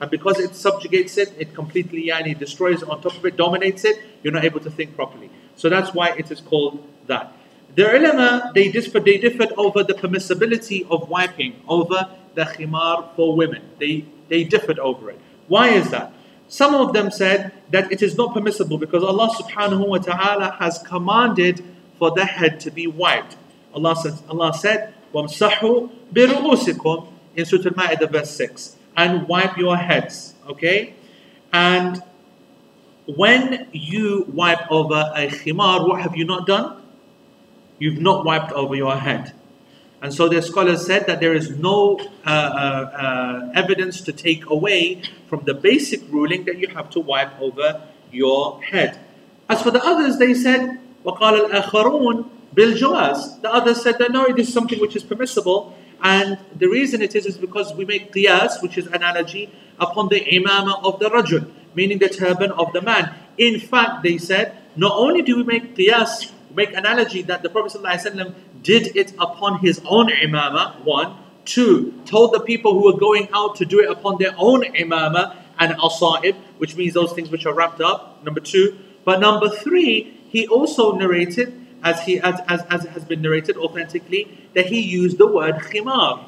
[0.00, 3.84] And because it subjugates it, it completely yani, destroys it on top of it, dominates
[3.84, 5.30] it, you're not able to think properly.
[5.56, 7.32] So that's why it is called that.
[7.74, 13.34] The ulama, they differed, they differed over the permissibility of wiping over the khimar for
[13.34, 13.62] women.
[13.78, 15.20] They, they differed over it.
[15.48, 16.12] Why is that?
[16.48, 20.78] Some of them said that it is not permissible because Allah subhanahu wa ta'ala has
[20.80, 21.64] commanded
[21.98, 23.36] for the head to be wiped.
[23.74, 30.33] Allah said, Allah said وَامْسَحُوا بِرُؤُوسِكُمْ in Surah Al-Ma'idah verse 6 and wipe your heads
[30.47, 30.93] okay
[31.53, 32.03] and
[33.05, 36.81] when you wipe over a khimar what have you not done
[37.79, 39.33] you've not wiped over your head
[40.01, 44.49] and so the scholars said that there is no uh, uh, uh, evidence to take
[44.49, 48.99] away from the basic ruling that you have to wipe over your head
[49.47, 53.42] as for the others they said وقال الآخرون Biljawaz.
[53.42, 55.76] The others said that no, it is something which is permissible.
[56.02, 60.20] And the reason it is is because we make qiyas, which is analogy, upon the
[60.20, 63.14] imama of the rajul, meaning the turban of the man.
[63.38, 67.80] In fact, they said, not only do we make qiyas, make analogy that the Prophet
[67.80, 73.28] ﷺ did it upon his own imama, one, Two, told the people who were going
[73.34, 77.44] out to do it upon their own imama and asaib, which means those things which
[77.44, 78.24] are wrapped up.
[78.24, 78.78] Number two.
[79.04, 84.48] But number three, he also narrated, as he as, as, as has been narrated authentically,
[84.54, 86.24] that he used the word khimar,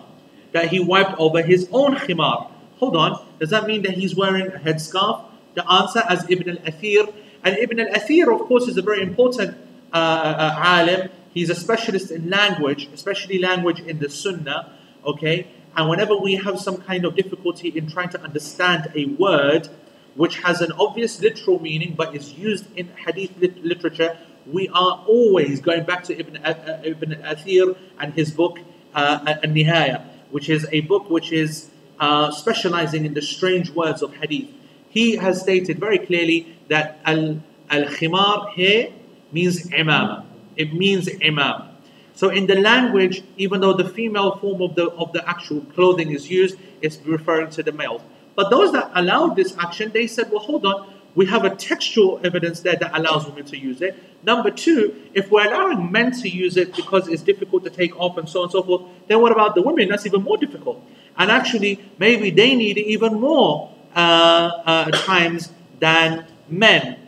[0.53, 2.51] that he wiped over his own khimar.
[2.79, 5.25] Hold on, does that mean that he's wearing a headscarf?
[5.55, 9.57] The answer, as Ibn al-Athir, and Ibn al-Athir, of course, is a very important
[9.93, 11.09] uh, uh, alim.
[11.33, 14.73] He's a specialist in language, especially language in the Sunnah.
[15.07, 19.69] Okay, and whenever we have some kind of difficulty in trying to understand a word
[20.15, 24.19] which has an obvious literal meaning but is used in hadith lit- literature,
[24.51, 28.59] we are always going back to Ibn, uh, Ibn Athir and his book
[28.95, 34.15] uh, An-Nihaya, which is a book which is uh, specializing in the strange words of
[34.15, 34.49] hadith.
[34.89, 38.93] He has stated very clearly that al khimar here
[39.33, 40.27] means imam.
[40.57, 41.69] It means imam.
[42.15, 46.13] So in the language, even though the female form of the of the actual clothing
[46.13, 48.01] is used, it's referring to the male.
[48.35, 52.21] But those that allowed this action, they said, well, hold on, we have a textual
[52.23, 53.97] evidence there that allows women to use it.
[54.23, 58.19] Number two, if we're allowing men to use it because it's difficult to take off
[58.19, 59.89] and so on and so forth, then what about the women?
[59.89, 60.85] That's even more difficult.
[61.17, 65.51] And actually, maybe they need it even more uh, uh, times
[65.81, 66.99] than men.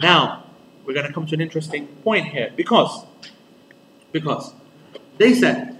[0.00, 0.44] Now,
[0.84, 3.04] we're going to come to an interesting point here because
[4.12, 4.54] because
[5.18, 5.76] they said,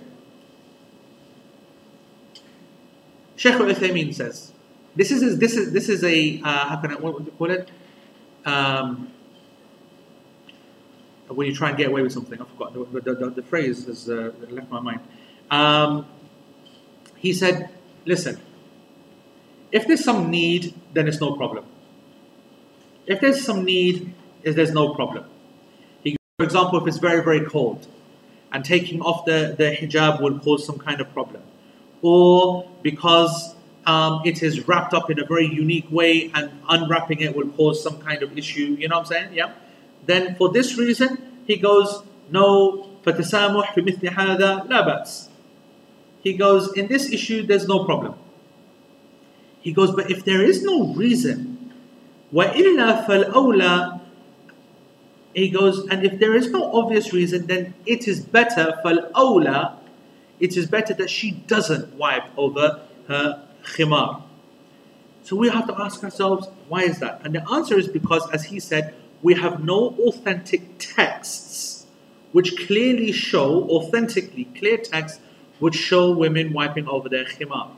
[3.37, 4.53] Sheikh al says,
[4.99, 7.51] this is this is this is a uh, how can I what would you call
[7.51, 7.71] it?
[8.45, 9.13] Um,
[11.29, 13.85] when you try and get away with something, I forgot the, the, the, the phrase
[13.87, 15.01] has uh, left my mind.
[15.53, 16.07] Um,
[17.15, 17.71] he said,
[18.07, 18.41] "Listen,
[19.71, 21.65] if there's some need, then it's no problem.
[23.07, 25.27] If there's some need, there's no problem.
[26.03, 27.87] He, for example, if it's very very cold,
[28.51, 31.43] and taking off the, the hijab will cause some kind of problem.
[32.03, 33.55] Or because
[33.88, 37.84] um, it is wrapped up in a very unique way and unwrapping it will cause
[37.84, 39.34] some kind of issue, you know what I'm saying?
[39.34, 39.52] Yeah.
[40.06, 45.28] Then for this reason, he goes, no, فَتَسَامُحْ فِي مِثْلِ هَذَا لَا بَأْسٍ
[46.24, 48.16] He goes, in this issue, there's no problem.
[49.60, 51.72] He goes, but if there is no reason,
[52.34, 54.02] وَإِلَّا فَالْأَوْلَى
[55.34, 59.76] he goes, and if there is no obvious reason, then it is better, فَالْأَوْلَى
[60.40, 63.44] It is better that she doesn't wipe over her
[63.77, 64.23] khimar.
[65.23, 67.21] So we have to ask ourselves, why is that?
[67.25, 71.87] And the answer is because, as he said, we have no authentic texts
[72.33, 75.21] which clearly show, authentically clear texts,
[75.59, 77.71] which show women wiping over their khimar.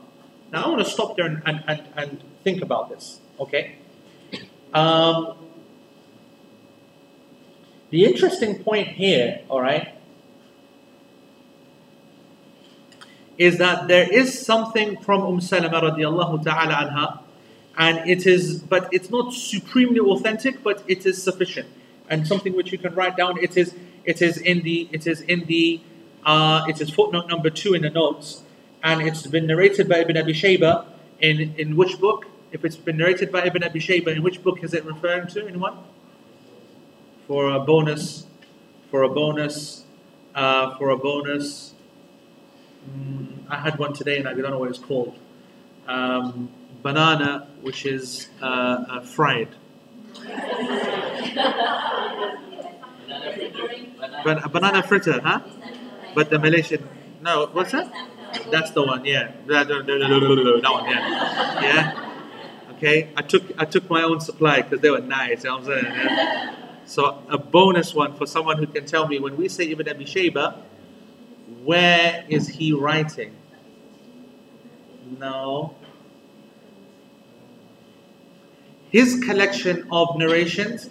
[0.51, 3.75] Now I want to stop there and, and, and, and think about this, okay?
[4.73, 5.37] Um,
[7.89, 9.95] the interesting point here, all right,
[13.37, 17.19] is that there is something from Umm Salama radiallahu ta'ala anha,
[17.77, 21.67] and it is, but it's not supremely authentic, but it is sufficient,
[22.09, 23.37] and something which you can write down.
[23.41, 23.73] It is,
[24.05, 25.81] it is in the, it is in the,
[26.25, 28.43] uh, it is footnote number two in the notes,
[28.83, 30.85] and it's been narrated by Ibn Abi Shayba
[31.19, 32.25] in in which book?
[32.51, 35.41] If it's been narrated by Ibn Abi Shayba, in which book is it referring to?
[35.57, 35.75] What?
[37.31, 38.25] for a bonus,
[38.89, 39.85] for a bonus,
[40.35, 41.73] uh, for a bonus.
[42.89, 45.17] Mm, I had one today and I don't know what it's called.
[45.87, 46.49] Um,
[46.81, 49.49] banana, which is uh, uh, fried.
[54.25, 55.41] Ban- banana fritter, huh?
[56.15, 56.87] But the Malaysian,
[57.21, 57.91] no, what's that?
[58.51, 59.31] That's the one, yeah.
[59.47, 61.61] That, one, yeah.
[61.61, 62.07] Yeah.
[62.77, 63.09] Okay.
[63.15, 65.43] I took I took my own supply because they were nice.
[65.43, 65.93] You know what I'm saying?
[65.93, 66.55] Yeah?
[66.85, 70.05] So a bonus one for someone who can tell me when we say Ibn Abi
[71.63, 73.35] where is he writing?
[75.19, 75.75] No.
[78.89, 80.89] His collection of narrations,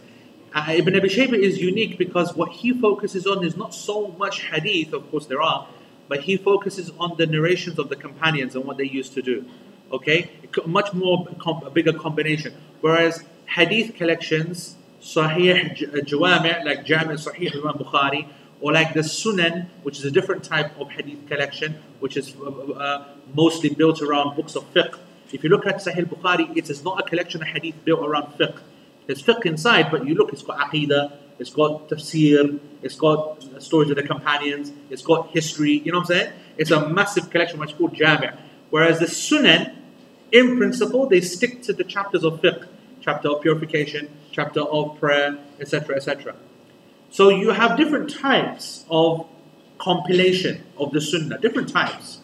[0.55, 4.43] uh, Ibn Abi Shayba is unique because what he focuses on is not so much
[4.45, 5.67] hadith, of course there are,
[6.09, 9.45] but he focuses on the narrations of the companions and what they used to do.
[9.93, 10.31] Okay,
[10.67, 12.55] much more a bigger combination.
[12.81, 18.29] Whereas hadith collections, Sahih Jawami' like Jami' Sahih Imam Bukhari,
[18.61, 22.49] or like the Sunan, which is a different type of hadith collection, which is uh,
[22.49, 24.99] uh, mostly built around books of fiqh.
[25.33, 28.35] If you look at Sahih Bukhari, it is not a collection of hadith built around
[28.39, 28.61] fiqh.
[29.07, 33.91] There's fiqh inside, but you look, it's got aqidah, it's got tafsir, it's got stories
[33.91, 36.33] of the companions, it's got history, you know what I'm saying?
[36.59, 38.31] It's a massive collection, which is called Jami'.
[38.69, 39.75] Whereas the Sunan,
[40.33, 42.67] in principle, they stick to the chapters of fiqh,
[43.01, 46.37] chapter of purification, chapter of prayer, etc., etc.
[47.11, 49.27] So you have different types of
[49.79, 52.21] compilation of the Sunnah, different types.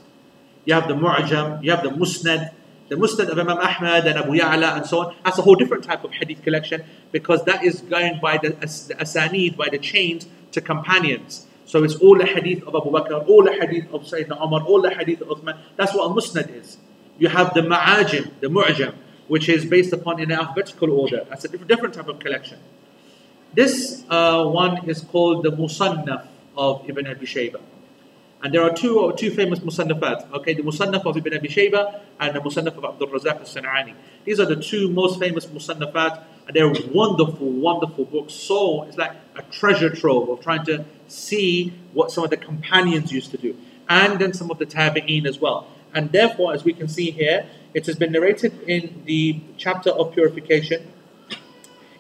[0.64, 2.53] you have the Mu'jam, you have the Musnad,
[2.88, 5.16] the Musnad of Imam Ahmad and Abu Ya'la and so on.
[5.25, 8.94] That's a whole different type of hadith collection because that is going by the, the
[8.94, 11.46] asanid, by the chains to companions.
[11.64, 14.81] So it's all the hadith of Abu Bakr, all the hadith of Sayyidina Umar, all
[14.83, 15.59] the hadith of Uthman.
[15.77, 16.79] That's what a Musnad is.
[17.18, 18.94] You have the Ma'ajim, the Mu'jam,
[19.27, 21.27] which is based upon in alphabetical order.
[21.29, 22.61] That's a different, different type of collection.
[23.54, 27.61] This uh, one is called the Musannaf of Ibn Abi Shaybah.
[28.42, 32.37] And there are two two famous musannafat, okay, the musannaf of Ibn Abi Shaybah and
[32.37, 33.94] the musannaf of Abdul Razak al-San'ani.
[34.24, 38.35] These are the two most famous musannafat, and they're wonderful, wonderful books.
[38.35, 43.11] So it's like a treasure trove of trying to see what some of the companions
[43.11, 43.56] used to do,
[43.88, 45.68] and then some of the tabi'een as well.
[45.94, 50.12] And therefore, as we can see here, it has been narrated in the chapter of
[50.12, 50.92] purification,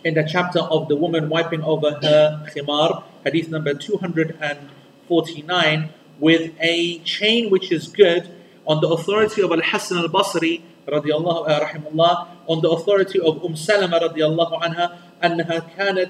[0.05, 6.99] in the chapter of the woman wiping over her khimar, hadith number 249 with a
[6.99, 8.29] chain which is good
[8.67, 13.99] on the authority of Al-Hasan al-Basri radiallahu uh, rahimullah, on the authority of Umm Salama
[13.99, 16.09] radiallahu anha, أنها كانت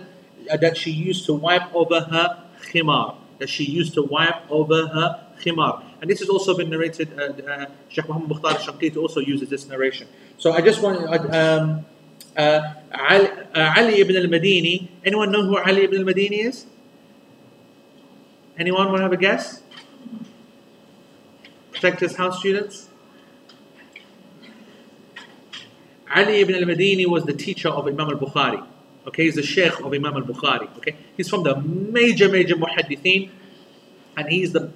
[0.49, 4.87] uh, that she used to wipe over her khimar, that she used to wipe over
[4.87, 5.83] her khimar.
[6.01, 9.67] And this has also been narrated, uh, uh, Sheikh Muhammad Mukhtar Shanqiti also uses this
[9.67, 10.07] narration.
[10.37, 11.85] So I just want, um,
[12.36, 16.66] uh, Ali, uh, Ali ibn al-Madini, anyone know who Ali ibn al-Madini is?
[18.58, 19.62] Anyone want to have a guess?
[21.72, 22.88] Protectors House students?
[26.14, 28.66] Ali ibn al-Madini was the teacher of Imam al-Bukhari.
[29.06, 30.74] Okay, he's the sheikh of Imam al-Bukhari.
[30.78, 33.30] Okay, he's from the major, major muhaddithin,
[34.16, 34.72] and he's the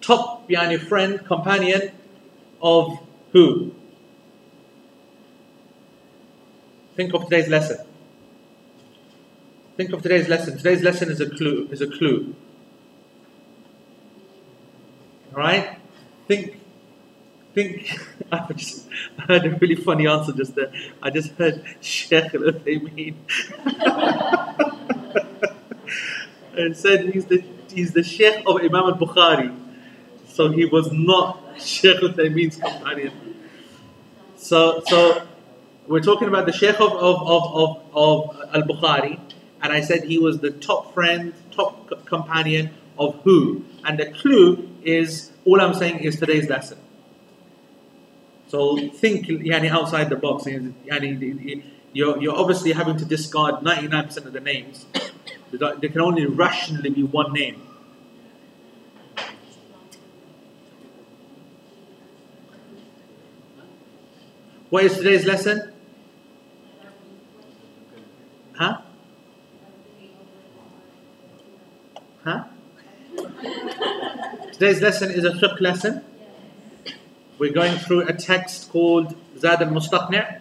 [0.00, 1.90] top yani, friend, companion
[2.62, 2.98] of
[3.32, 3.74] who?
[6.98, 7.78] Think of today's lesson.
[9.76, 10.56] Think of today's lesson.
[10.56, 11.68] Today's lesson is a clue.
[11.70, 12.34] Is a clue.
[15.30, 15.78] All right.
[16.26, 16.60] Think.
[17.54, 17.96] Think.
[18.32, 20.72] I just heard a really funny answer just there.
[21.00, 22.48] I just heard Sheikh Al
[26.56, 29.56] and said he's the he's the Sheikh of Imam Al Bukhari.
[30.26, 33.12] So he was not Sheikh Al companion.
[34.34, 35.27] So so
[35.88, 39.18] we're talking about the Sheikh of, of, of, of, of Al Bukhari,
[39.62, 43.64] and I said he was the top friend, top companion of who?
[43.84, 46.78] And the clue is all I'm saying is today's lesson.
[48.48, 50.44] So think yani, outside the box.
[50.44, 54.86] Yani, you're, you're obviously having to discard 99% of the names.
[55.50, 57.62] There can only rationally be one name.
[64.68, 65.72] What is today's lesson?
[68.58, 68.80] Huh?
[72.24, 72.44] Huh?
[74.52, 76.04] Today's lesson is a fiqh lesson.
[77.38, 80.40] We're going through a text called Zad al Mustaqni',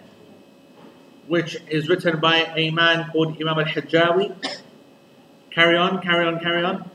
[1.28, 4.34] which is written by a man called Imam al Hajjawi.
[5.52, 6.90] Carry on, carry on, carry on.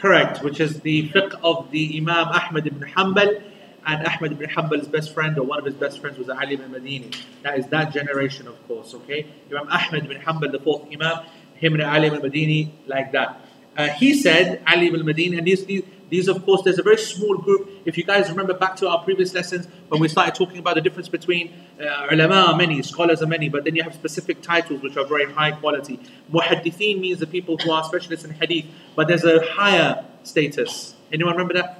[0.00, 3.42] Correct, which is the fiqh of the Imam Ahmad ibn Hanbal.
[3.86, 6.70] And Ahmad ibn Hanbal's best friend, or one of his best friends, was Ali ibn
[6.72, 7.16] Madini.
[7.42, 9.26] That is that generation, of course, okay?
[9.48, 13.40] Imam Ahmad ibn Hanbal, the fourth Imam, him and Ali ibn Madini, like that.
[13.76, 16.98] Uh, he said, Ali ibn Madini, and these, these, these, of course, there's a very
[16.98, 17.70] small group.
[17.84, 20.80] If you guys remember back to our previous lessons when we started talking about the
[20.80, 24.82] difference between uh, ulama are many, scholars are many, but then you have specific titles
[24.82, 26.00] which are very high quality.
[26.32, 30.94] Muhaddithin means the people who are specialists in hadith, but there's a higher status.
[31.12, 31.78] Anyone remember that?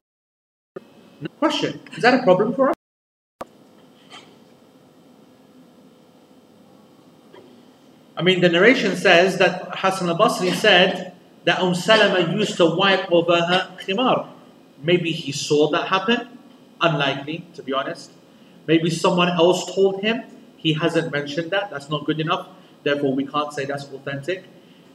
[1.21, 1.81] No question.
[1.97, 2.75] Is that a problem for us?
[8.17, 13.11] I mean, the narration says that Hassan al-Basri said that Umm Salama used to wipe
[13.13, 14.29] over her khimar.
[14.83, 16.39] Maybe he saw that happen.
[16.81, 18.11] Unlikely, to be honest.
[18.67, 20.23] Maybe someone else told him.
[20.57, 21.71] He hasn't mentioned that.
[21.71, 22.49] That's not good enough.
[22.83, 24.45] Therefore, we can't say that's authentic.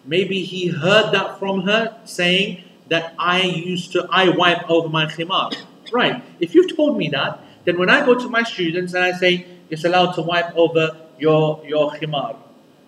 [0.05, 5.05] Maybe he heard that from her saying that I used to, I wipe over my
[5.05, 5.55] khimar.
[5.91, 6.23] Right.
[6.39, 9.45] If you've told me that, then when I go to my students and I say,
[9.69, 12.37] it's allowed to wipe over your, your khimar,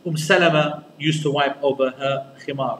[0.05, 2.79] Um Salama used to wipe over her khimar.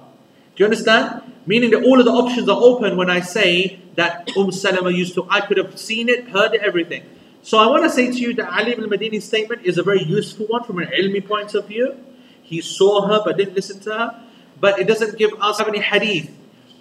[0.56, 1.22] Do you understand?
[1.46, 5.14] Meaning that all of the options are open when I say that Um Salama used
[5.16, 7.04] to, I could have seen it, heard it, everything.
[7.44, 10.04] So I want to say to you that Ali ibn Madini's statement is a very
[10.04, 11.98] useful one from an ilmi point of view.
[12.42, 14.24] He saw her but didn't listen to her.
[14.60, 16.32] But it doesn't give us any hadith.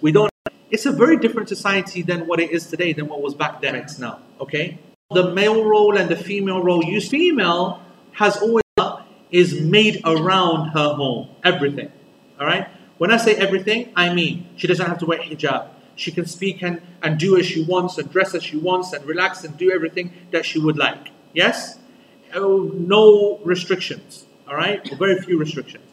[0.01, 0.32] We don't.
[0.73, 3.75] It's a very different society than what it is today, than what was back then.
[3.75, 4.19] It's now.
[4.41, 4.79] Okay?
[5.11, 6.83] The male role and the female role.
[6.83, 7.79] Use female
[8.13, 8.63] has always
[9.29, 11.29] is made around her home.
[11.43, 11.91] Everything.
[12.39, 12.67] Alright?
[12.97, 15.69] When I say everything, I mean she doesn't have to wear hijab.
[15.95, 19.05] she can speak and, and do as she wants and dress as she wants and
[19.05, 21.09] relax and do everything that she would like.
[21.33, 21.77] Yes?
[22.33, 24.25] Oh, no restrictions.
[24.47, 24.79] All right?
[24.91, 25.85] Or very few restrictions.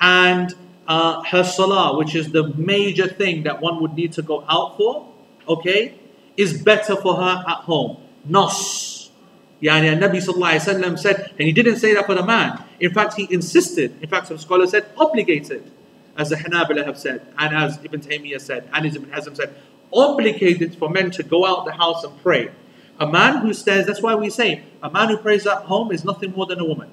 [0.00, 0.54] And
[0.88, 4.76] uh, her salah, which is the major thing that one would need to go out
[4.78, 5.06] for,
[5.46, 5.94] okay,
[6.36, 7.98] is better for her at home.
[8.24, 9.10] Nas.
[9.60, 12.62] Yani Nabi Sallallahu said, and he didn't say that for the man.
[12.80, 14.00] In fact, he insisted.
[14.02, 15.70] In fact, some scholars said obligated,
[16.16, 19.54] as the Hanabila have said, and as Ibn Taymiyyah said, and as Ibn Hazm said,
[19.92, 22.50] obligated for men to go out the house and pray.
[23.00, 26.04] A man who stays, that's why we say, a man who prays at home is
[26.04, 26.90] nothing more than a woman.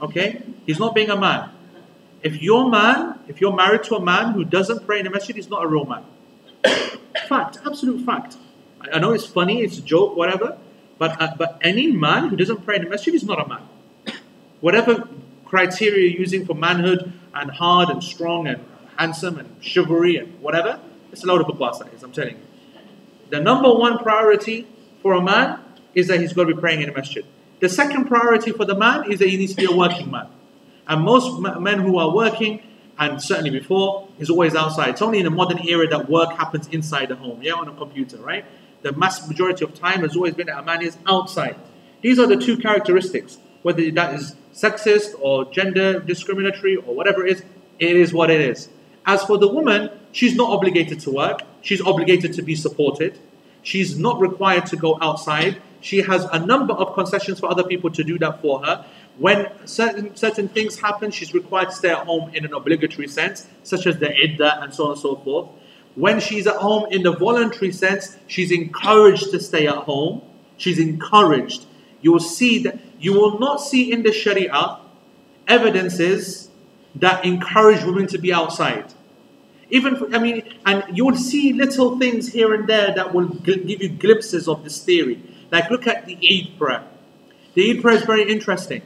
[0.00, 0.42] Okay?
[0.66, 1.50] He's not being a man.
[2.24, 5.36] If you're man, if you're married to a man who doesn't pray in the masjid,
[5.36, 6.04] he's not a real man.
[7.28, 8.38] fact, absolute fact.
[8.92, 10.56] I know it's funny, it's a joke, whatever,
[10.98, 13.62] but, uh, but any man who doesn't pray in the masjid is not a man.
[14.60, 15.06] Whatever
[15.44, 18.64] criteria you're using for manhood and hard and strong and
[18.96, 20.80] handsome and chivalry and whatever,
[21.12, 22.42] it's a load of bakwas, I'm telling you.
[23.28, 24.66] The number one priority
[25.02, 25.60] for a man
[25.94, 27.24] is that he's got to be praying in the masjid.
[27.60, 30.28] The second priority for the man is that he needs to be a working man.
[30.86, 32.62] And most men who are working,
[32.98, 34.90] and certainly before, is always outside.
[34.90, 37.74] It's only in the modern era that work happens inside the home, yeah, on a
[37.74, 38.44] computer, right?
[38.82, 41.56] The mass majority of time has always been that a man is outside.
[42.02, 43.38] These are the two characteristics.
[43.62, 47.44] Whether that is sexist or gender discriminatory or whatever it is,
[47.78, 48.68] it is what it is.
[49.06, 51.40] As for the woman, she's not obligated to work.
[51.62, 53.18] She's obligated to be supported.
[53.62, 55.62] She's not required to go outside.
[55.80, 58.84] She has a number of concessions for other people to do that for her.
[59.18, 63.46] When certain, certain things happen, she's required to stay at home in an obligatory sense,
[63.62, 65.48] such as the iddah and so on and so forth.
[65.94, 70.22] When she's at home in the voluntary sense, she's encouraged to stay at home.
[70.56, 71.66] She's encouraged.
[72.00, 74.78] You will see that you will not see in the Sharia
[75.46, 76.50] evidences
[76.96, 78.92] that encourage women to be outside.
[79.70, 83.28] Even, for, I mean, and you will see little things here and there that will
[83.28, 85.22] give you glimpses of this theory.
[85.50, 86.84] Like, look at the Eid prayer.
[87.54, 88.82] The Eid prayer is very interesting.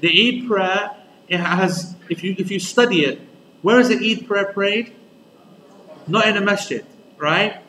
[0.00, 0.96] The Eid prayer
[1.28, 3.20] it has, if you if you study it,
[3.62, 4.94] where is the Eid prayer prayed?
[6.08, 6.84] Not in a masjid,
[7.18, 7.62] right?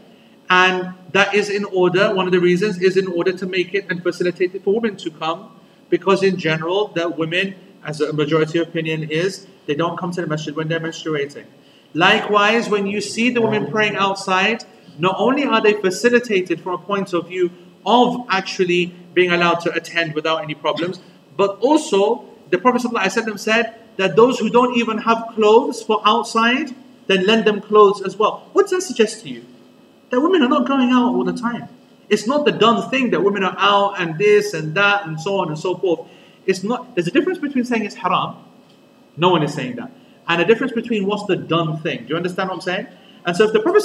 [0.50, 2.14] And that is in order.
[2.14, 4.98] One of the reasons is in order to make it and facilitate it for women
[4.98, 10.12] to come, because in general, that women, as a majority opinion is, they don't come
[10.12, 11.46] to the masjid when they're menstruating.
[11.94, 14.64] Likewise, when you see the women praying outside,
[14.98, 17.52] not only are they facilitated from a point of view
[17.86, 21.00] of actually being allowed to attend without any problems,
[21.42, 26.76] but also, the Prophet ﷺ said that those who don't even have clothes for outside,
[27.08, 28.48] then lend them clothes as well.
[28.54, 29.44] What does that suggest to you?
[30.12, 31.68] That women are not going out all the time.
[32.10, 35.40] It's not the done thing that women are out and this and that and so
[35.40, 36.08] on and so forth.
[36.46, 36.94] It's not.
[36.94, 38.36] There's a difference between saying it's haram.
[39.18, 39.92] No one is saying that.
[40.28, 42.04] And a difference between what's the done thing.
[42.04, 42.86] Do you understand what I'm saying?
[43.26, 43.82] And so if the Prophet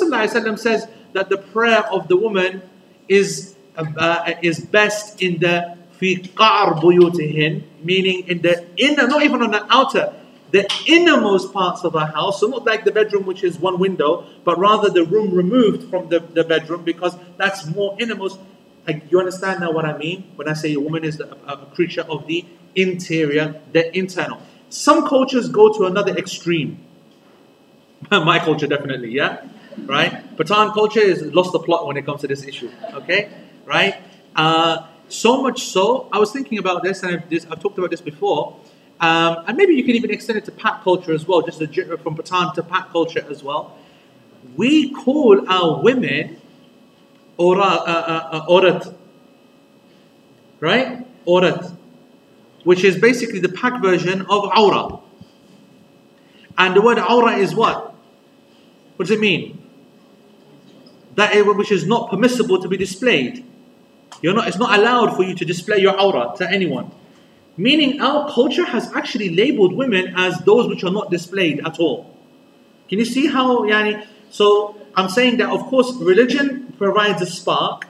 [0.58, 2.60] says that the prayer of the woman
[3.08, 9.50] is, uh, is best in the Fi buyutihin, meaning in the inner, not even on
[9.50, 10.12] the outer,
[10.50, 14.26] the innermost parts of a house, so not like the bedroom which is one window,
[14.44, 18.38] but rather the room removed from the, the bedroom because that's more innermost.
[18.86, 21.66] Like you understand now what I mean when I say a woman is a, a
[21.74, 22.44] creature of the
[22.76, 24.40] interior, the internal.
[24.68, 26.78] Some cultures go to another extreme.
[28.10, 29.46] My culture definitely, yeah,
[29.86, 30.36] right.
[30.36, 32.70] Pathan culture has lost the plot when it comes to this issue.
[32.94, 33.30] Okay,
[33.64, 33.96] right.
[34.34, 37.90] Uh, so much so, I was thinking about this, and I've, this, I've talked about
[37.90, 38.58] this before,
[39.00, 42.16] um, and maybe you can even extend it to Pak culture as well, just from
[42.16, 43.76] Pathan to Pak culture as well.
[44.56, 46.40] We call our women
[47.36, 48.94] ora, uh, uh, uh, orat,
[50.60, 51.06] right?
[51.26, 51.76] Orat,
[52.64, 55.00] which is basically the Pak version of aura.
[56.58, 57.94] And the word aura is what?
[58.96, 59.62] What does it mean?
[61.16, 63.44] That which is not permissible to be displayed.
[64.22, 66.90] You're not, it's not allowed for you to display your aura to anyone.
[67.56, 72.14] Meaning our culture has actually labeled women as those which are not displayed at all.
[72.88, 77.86] Can you see how, yani, so I'm saying that of course religion provides a spark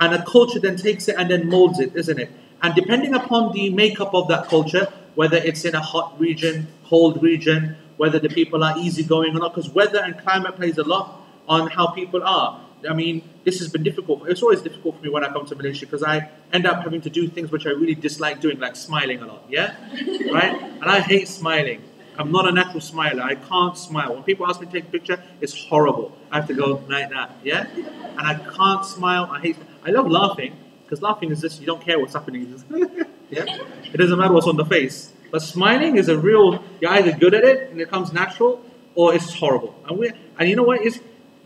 [0.00, 2.30] and a culture then takes it and then molds it, isn't it?
[2.62, 7.22] And depending upon the makeup of that culture, whether it's in a hot region, cold
[7.22, 11.20] region, whether the people are easygoing or not, because weather and climate plays a lot
[11.48, 12.60] on how people are.
[12.88, 14.28] I mean, this has been difficult.
[14.28, 17.00] It's always difficult for me when I come to Malaysia because I end up having
[17.02, 19.44] to do things which I really dislike doing, like smiling a lot.
[19.48, 19.74] Yeah,
[20.32, 20.60] right.
[20.60, 21.82] And I hate smiling.
[22.18, 23.22] I'm not a natural smiler.
[23.22, 24.14] I can't smile.
[24.14, 26.16] When people ask me to take a picture, it's horrible.
[26.30, 27.36] I have to go like that.
[27.42, 29.28] Yeah, and I can't smile.
[29.30, 29.56] I hate.
[29.84, 32.62] I love laughing because laughing is just you don't care what's happening.
[33.30, 33.44] yeah,
[33.92, 35.12] it doesn't matter what's on the face.
[35.30, 36.62] But smiling is a real.
[36.80, 38.62] You're either good at it and it comes natural,
[38.94, 39.74] or it's horrible.
[39.88, 40.82] And we and you know what?
[40.82, 40.98] It's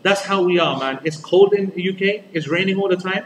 [0.03, 0.99] That's how we are, man.
[1.03, 2.25] It's cold in the UK.
[2.33, 3.25] It's raining all the time.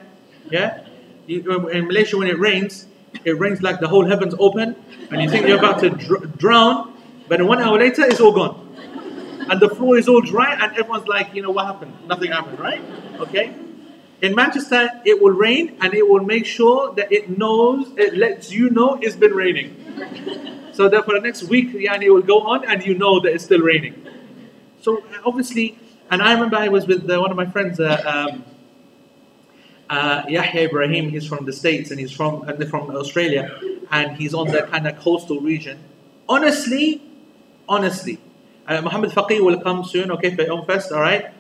[0.50, 0.86] Yeah.
[1.28, 1.44] In
[1.88, 2.88] Malaysia, when it rains,
[3.26, 4.76] it rains like the whole heavens open,
[5.12, 6.94] and you think you're about to dr- drown,
[7.28, 8.76] but one hour later, it's all gone,
[9.50, 11.94] and the floor is all dry, and everyone's like, you know, what happened?
[12.08, 12.82] Nothing happened, right?
[13.20, 13.54] Okay.
[14.22, 18.52] In Manchester, it will rain, and it will make sure that it knows, it lets
[18.52, 19.76] you know it's been raining.
[20.74, 23.34] So that for the next week, yani, it will go on, and you know that
[23.34, 23.96] it's still raining.
[24.82, 25.78] So obviously,
[26.12, 27.80] and I remember I was with uh, one of my friends.
[27.80, 28.44] Uh, um,
[29.90, 33.60] uh, Yahya Ibrahim, he's from the States and he's from from Australia,
[33.92, 35.80] and he's on the kind of coastal region.
[36.30, 37.02] Honestly,
[37.68, 38.20] honestly,
[38.68, 41.34] uh, Muhammad Faqih will come soon, okay, for Fest, all right?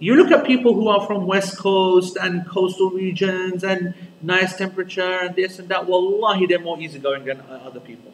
[0.00, 5.20] You look at people who are from West Coast and coastal regions and nice temperature
[5.22, 8.12] and this and that, wallahi, they're more easygoing than other people.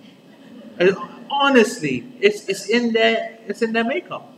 [1.30, 4.30] Honestly, it's, it's, in their, it's in their makeup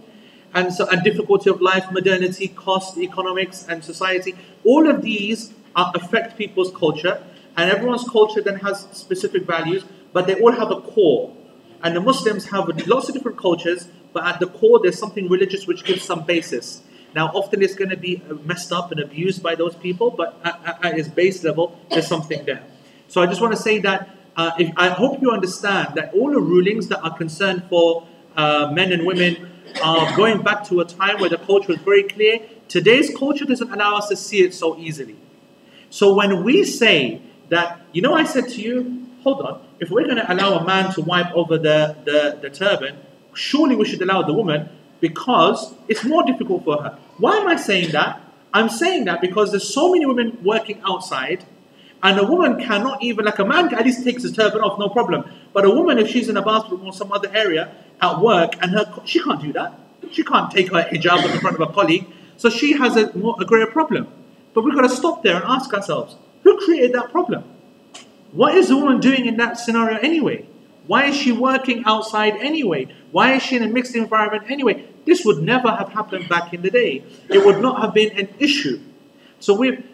[0.54, 4.34] and so and difficulty of life, modernity, cost, economics, and society.
[4.64, 7.22] All of these are, affect people's culture,
[7.56, 11.34] and everyone's culture then has specific values, but they all have a core.
[11.82, 15.66] And the Muslims have lots of different cultures, but at the core there's something religious
[15.66, 16.82] which gives some basis.
[17.14, 20.78] Now, often it's going to be messed up and abused by those people, but at,
[20.82, 22.62] at its base level, there's something there.
[23.08, 26.30] So I just want to say that uh, if, I hope you understand that all
[26.30, 29.51] the rulings that are concerned for uh, men and women
[29.82, 32.40] uh, going back to a time where the culture was very clear.
[32.68, 35.16] Today's culture doesn't allow us to see it so easily.
[35.90, 40.04] So when we say that, you know, I said to you, hold on, if we're
[40.04, 42.96] going to allow a man to wipe over the, the, the turban,
[43.34, 44.68] surely we should allow the woman
[45.00, 46.98] because it's more difficult for her.
[47.18, 48.20] Why am I saying that?
[48.54, 51.44] I'm saying that because there's so many women working outside,
[52.02, 54.88] and a woman cannot even, like a man at least takes his turban off, no
[54.88, 55.24] problem.
[55.52, 58.72] But a woman, if she's in a bathroom or some other area, at work and
[58.72, 59.78] her she can't do that.
[60.10, 62.06] She can't take her hijab in front of a colleague.
[62.36, 64.08] So she has a, more, a greater problem.
[64.52, 67.44] But we've got to stop there and ask ourselves, who created that problem?
[68.32, 70.46] What is the woman doing in that scenario anyway?
[70.86, 72.88] Why is she working outside anyway?
[73.12, 74.84] Why is she in a mixed environment anyway?
[75.04, 77.04] This would never have happened back in the day.
[77.28, 78.80] It would not have been an issue.
[79.38, 79.84] So we've,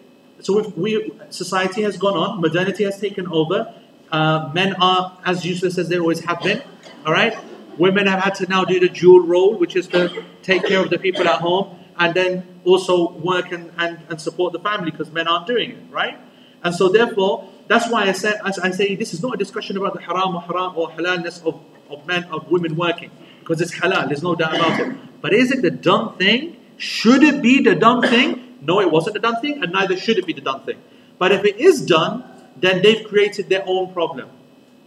[0.40, 3.74] so we, society has gone on, modernity has taken over.
[4.10, 6.62] Uh, men are as useless as they always have been.
[7.04, 7.36] All right,
[7.78, 10.90] Women have had to now do the dual role, which is to take care of
[10.90, 15.10] the people at home and then also work and, and, and support the family because
[15.10, 16.18] men aren't doing it, right?
[16.62, 19.76] And so therefore, that's why I said as I say this is not a discussion
[19.76, 21.60] about the haram or haram or halalness of,
[21.90, 23.10] of men of women working,
[23.40, 25.20] because it's halal, there's no doubt about it.
[25.20, 26.56] But is it the done thing?
[26.76, 28.58] Should it be the done thing?
[28.60, 30.78] No, it wasn't the done thing, and neither should it be the done thing.
[31.18, 32.24] But if it is done,
[32.56, 34.30] then they've created their own problem.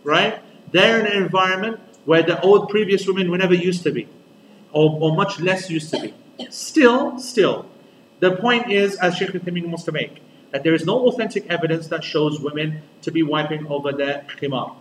[0.04, 0.42] Right?
[0.72, 4.08] They're in an environment where the old previous women were never used to be,
[4.72, 6.14] or, or much less used to be.
[6.49, 7.68] Still, still,
[8.20, 10.22] the point is, as Sheikh Uthaymeen wants to make,
[10.52, 14.76] that there is no authentic evidence that shows women to be wiping over their khimar.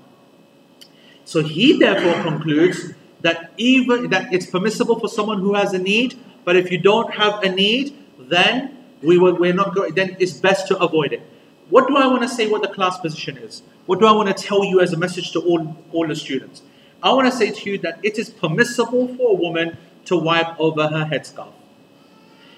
[1.25, 6.18] So he therefore concludes that even that it's permissible for someone who has a need,
[6.45, 9.95] but if you don't have a need, then we will, we're not going.
[9.95, 11.23] Then it's best to avoid it.
[11.68, 12.49] What do I want to say?
[12.49, 13.62] What the class position is?
[13.87, 16.62] What do I want to tell you as a message to all all the students?
[17.03, 20.59] I want to say to you that it is permissible for a woman to wipe
[20.61, 21.53] over her headscarf.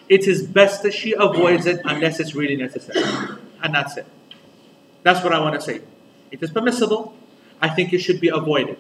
[0.08, 3.04] It is best that she avoids it unless it's really necessary.
[3.62, 4.06] And that's it.
[5.04, 5.80] That's what I want to say.
[6.30, 7.14] It is permissible.
[7.60, 8.78] I think it should be avoided.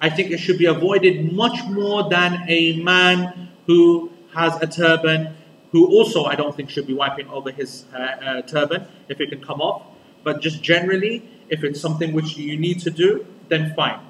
[0.00, 5.36] I think it should be avoided much more than a man who has a turban,
[5.72, 9.30] who also I don't think should be wiping over his uh, uh, turban if it
[9.30, 9.82] can come off.
[10.22, 14.00] But just generally, if it's something which you need to do, then fine.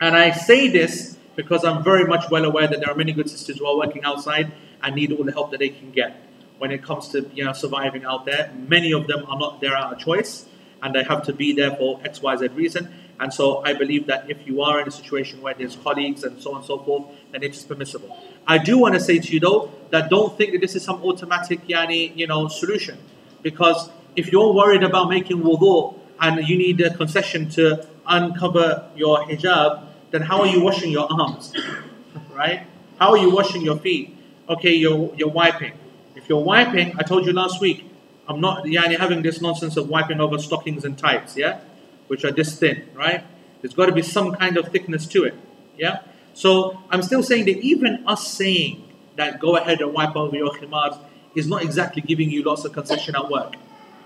[0.00, 3.28] And I say this because I'm very much well aware that there are many good
[3.28, 4.50] sisters who are working outside
[4.82, 6.16] and need all the help that they can get
[6.58, 8.52] when it comes to you know surviving out there.
[8.66, 10.46] Many of them are not there out of choice
[10.82, 12.92] and they have to be there for X, Y, Z reason.
[13.20, 16.40] And so I believe that if you are in a situation where there's colleagues and
[16.40, 18.18] so on and so forth, then it is permissible.
[18.46, 21.02] I do want to say to you though that don't think that this is some
[21.02, 22.96] automatic yani, you know solution.
[23.42, 29.18] Because if you're worried about making wudu and you need a concession to uncover your
[29.24, 31.52] hijab, then how are you washing your arms?
[32.34, 32.66] right?
[32.98, 34.16] How are you washing your feet?
[34.48, 35.72] Okay, you're, you're wiping.
[36.16, 37.86] If you're wiping, I told you last week,
[38.28, 41.60] I'm not yeah, and you're having this nonsense of wiping over stockings and tights, yeah?
[42.06, 43.24] Which are this thin, right?
[43.60, 45.34] There's got to be some kind of thickness to it,
[45.76, 46.02] yeah?
[46.34, 48.86] So I'm still saying that even us saying
[49.16, 50.98] that go ahead and wipe over your khimars
[51.34, 53.54] is not exactly giving you lots of concession at work.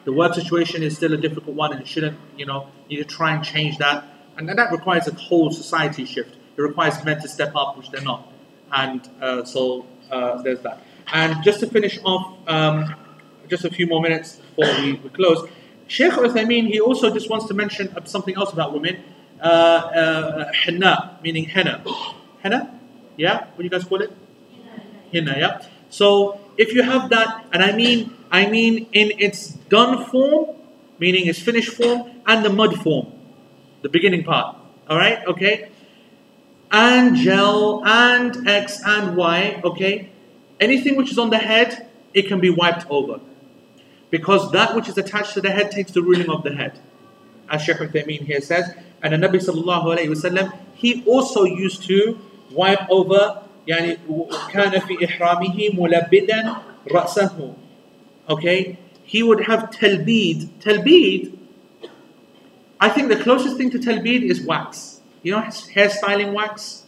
[0.05, 3.05] The work situation is still a difficult one and you shouldn't, you know, need to
[3.05, 4.05] try and change that
[4.37, 6.37] and that requires a whole society shift.
[6.57, 8.33] It requires men to step up, which they're not.
[8.73, 10.83] And uh, so uh, there's that.
[11.13, 12.95] And just to finish off, um,
[13.49, 15.49] just a few more minutes before we, we close,
[15.87, 19.03] Sheikh Uthaymeen, he also just wants to mention something else about women.
[19.41, 21.85] Uh, uh, henna, meaning henna.
[22.43, 22.81] Henna?
[23.17, 23.45] Yeah?
[23.45, 24.11] What do you guys call it?
[25.13, 25.63] Henna, yeah?
[25.91, 30.57] So if you have that, and I mean, I mean in its done form,
[30.99, 33.13] meaning its finished form, and the mud form,
[33.84, 34.56] the beginning part.
[34.88, 35.70] All right, okay?
[36.72, 40.10] And gel, and X, and Y, okay?
[40.60, 43.20] Anything which is on the head, it can be wiped over.
[44.10, 46.80] Because that which is attached to the head takes the ruling of the head.
[47.50, 52.20] As Shaykh Uthaymeen here says, and the Nabi sallallahu alayhi wasallam, he also used to
[52.52, 53.98] wipe over يعني
[54.52, 56.56] كان في إحرامه ملبدا
[56.92, 57.54] رأسه
[58.30, 61.38] okay he would have talbid talbid
[62.81, 66.85] I think the closest thing to talbid is wax you know hairstyling wax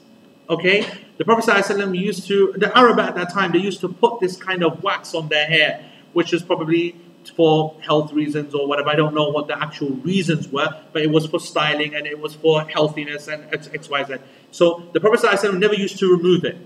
[0.48, 0.86] okay
[1.18, 4.36] the Prophet ﷺ used to the Arab at that time they used to put this
[4.36, 6.94] kind of wax on their hair which is probably
[7.30, 8.88] for health reasons or whatever.
[8.88, 12.18] I don't know what the actual reasons were, but it was for styling and it
[12.18, 14.14] was for healthiness and X Y, Z.
[14.50, 16.56] So the Prophet ﷺ never used to remove it.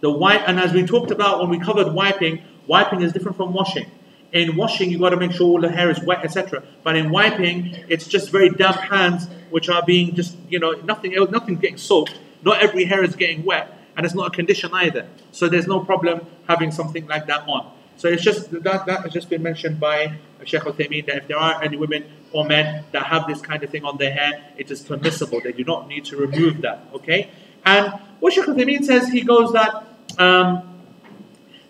[0.00, 3.52] The wipe, and as we talked about when we covered wiping, wiping is different from
[3.52, 3.90] washing.
[4.32, 6.62] In washing, you got to make sure all the hair is wet, etc.
[6.82, 11.14] But in wiping, it's just very damp hands which are being just, you know, nothing,
[11.14, 12.18] else, nothing getting soaked.
[12.42, 15.06] Not every hair is getting wet, and it's not a condition either.
[15.32, 17.72] So there's no problem having something like that on.
[17.96, 21.38] So it's just that that has just been mentioned by Sheikh Uthaymeen that if there
[21.38, 24.70] are any women or men that have this kind of thing on their hair, it
[24.70, 25.40] is permissible.
[25.40, 26.86] They do not need to remove that.
[26.92, 27.30] Okay?
[27.64, 29.86] And what Sheikh Uthaymeen says, he goes that
[30.18, 30.78] um,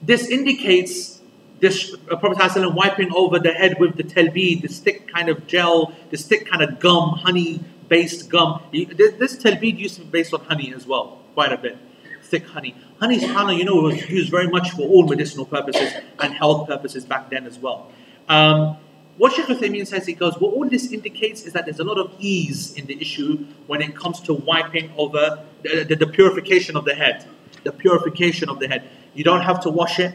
[0.02, 1.15] this indicates
[1.60, 5.46] this uh, Prophet ﷺ wiping over the head with the talbid, the thick kind of
[5.46, 8.62] gel, this thick kind of gum, honey based gum.
[8.72, 11.78] This talbid used to be based on honey as well, quite a bit.
[12.22, 12.74] Thick honey.
[12.98, 17.04] Honey, subhanAllah, you know, was used very much for all medicinal purposes and health purposes
[17.04, 17.90] back then as well.
[18.28, 18.78] Um,
[19.16, 21.98] what Sheikh Uthaymeen says, he goes, what all this indicates is that there's a lot
[21.98, 26.76] of ease in the issue when it comes to wiping over the, the, the purification
[26.76, 27.24] of the head.
[27.64, 28.88] The purification of the head.
[29.14, 30.14] You don't have to wash it,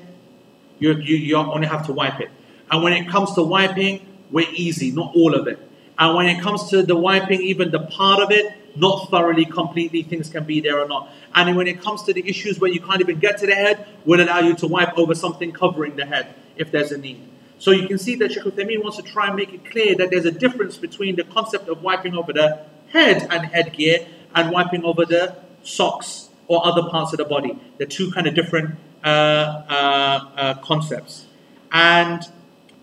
[0.81, 2.29] you, you, you only have to wipe it.
[2.69, 5.59] And when it comes to wiping, we're easy, not all of it.
[5.97, 10.01] And when it comes to the wiping, even the part of it, not thoroughly, completely,
[10.01, 11.09] things can be there or not.
[11.35, 13.85] And when it comes to the issues where you can't even get to the head,
[14.05, 17.27] we'll allow you to wipe over something covering the head if there's a need.
[17.59, 20.09] So you can see that Sheikh Uthaymeen wants to try and make it clear that
[20.09, 24.83] there's a difference between the concept of wiping over the head and headgear and wiping
[24.83, 27.59] over the socks or other parts of the body.
[27.77, 31.25] They're two kind of different Uh, uh, uh, concepts.
[31.71, 32.21] And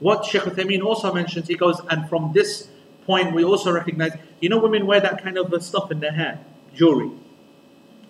[0.00, 2.68] what Sheikh Uthaymeen also mentions, he goes, and from this
[3.06, 6.40] point we also recognize, you know, women wear that kind of stuff in their hair,
[6.74, 7.10] jewelry.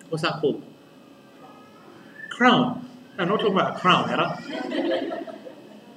[0.09, 0.63] What's that called?
[2.31, 2.89] Crown.
[3.19, 5.21] I'm not talking about a crown, yeah?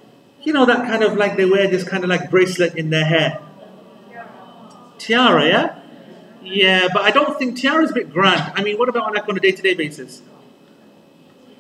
[0.43, 3.07] you know, that kind of like they wear this kind of like bracelet in their
[3.07, 3.41] hair.
[4.99, 5.79] Tiara, yeah?
[6.43, 8.53] Yeah, but I don't think tiara is a bit grand.
[8.55, 10.21] I mean, what about like on a day to day basis?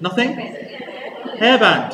[0.02, 0.34] Nothing?
[1.40, 1.90] Hairband.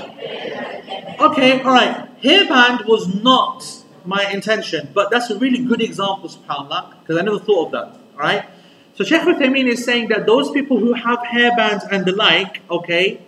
[1.20, 2.20] Okay, alright.
[2.22, 7.38] Hairband was not my intention, but that's a really good example, subhanAllah, because I never
[7.38, 8.00] thought of that.
[8.14, 8.46] Alright?
[8.94, 13.20] So Sheikh Uthaymeen is saying that those people who have hairbands and the like, okay,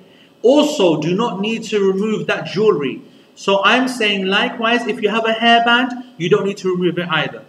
[0.43, 3.03] also do not need to remove that jewelry.
[3.35, 7.09] So I'm saying likewise, if you have a hairband, you don't need to remove it
[7.09, 7.45] either.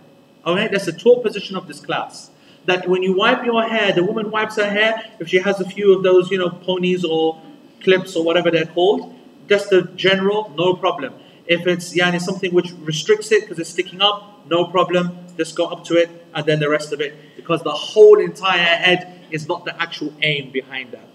[0.46, 2.30] Okay, that's the top position of this class.
[2.72, 5.66] That when you wipe your hair, the woman wipes her hair, if she has a
[5.66, 7.42] few of those, you know, ponies or
[7.84, 9.14] clips or whatever they're called,
[9.50, 11.14] just the general, no problem.
[11.48, 15.18] If it's yani, something which restricts it because it's sticking up, no problem.
[15.36, 17.14] Just go up to it and then the rest of it.
[17.36, 21.08] Because the whole entire head is not the actual aim behind that.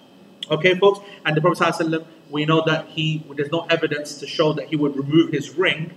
[0.50, 1.00] Okay, folks?
[1.24, 4.76] And the Prophet ﷺ we know that he there's no evidence to show that he
[4.76, 5.92] would remove his ring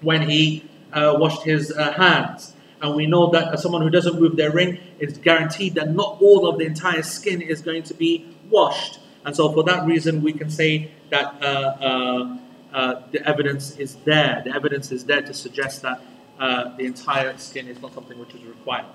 [0.00, 2.53] when he uh, washed his uh, hands.
[2.81, 6.47] And we know that someone who doesn't move their ring is guaranteed that not all
[6.47, 8.99] of the entire skin is going to be washed.
[9.25, 12.37] And so, for that reason, we can say that uh, uh,
[12.73, 14.41] uh the evidence is there.
[14.45, 16.01] The evidence is there to suggest that
[16.39, 18.85] uh, the entire skin is not something which is required.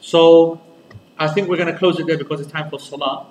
[0.00, 0.60] So,
[1.18, 3.26] I think we're going to close it there because it's time for salah.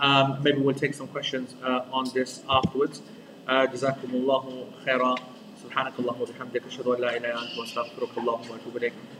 [0.00, 3.02] Um, maybe we'll take some questions uh, on this afterwards.
[3.48, 5.14] جزاكم الله خيرا
[5.62, 8.92] سبحانك اللهم وبحمدك اشهد ان لا اله الا انت واستغفرك اللهم واتوب اليك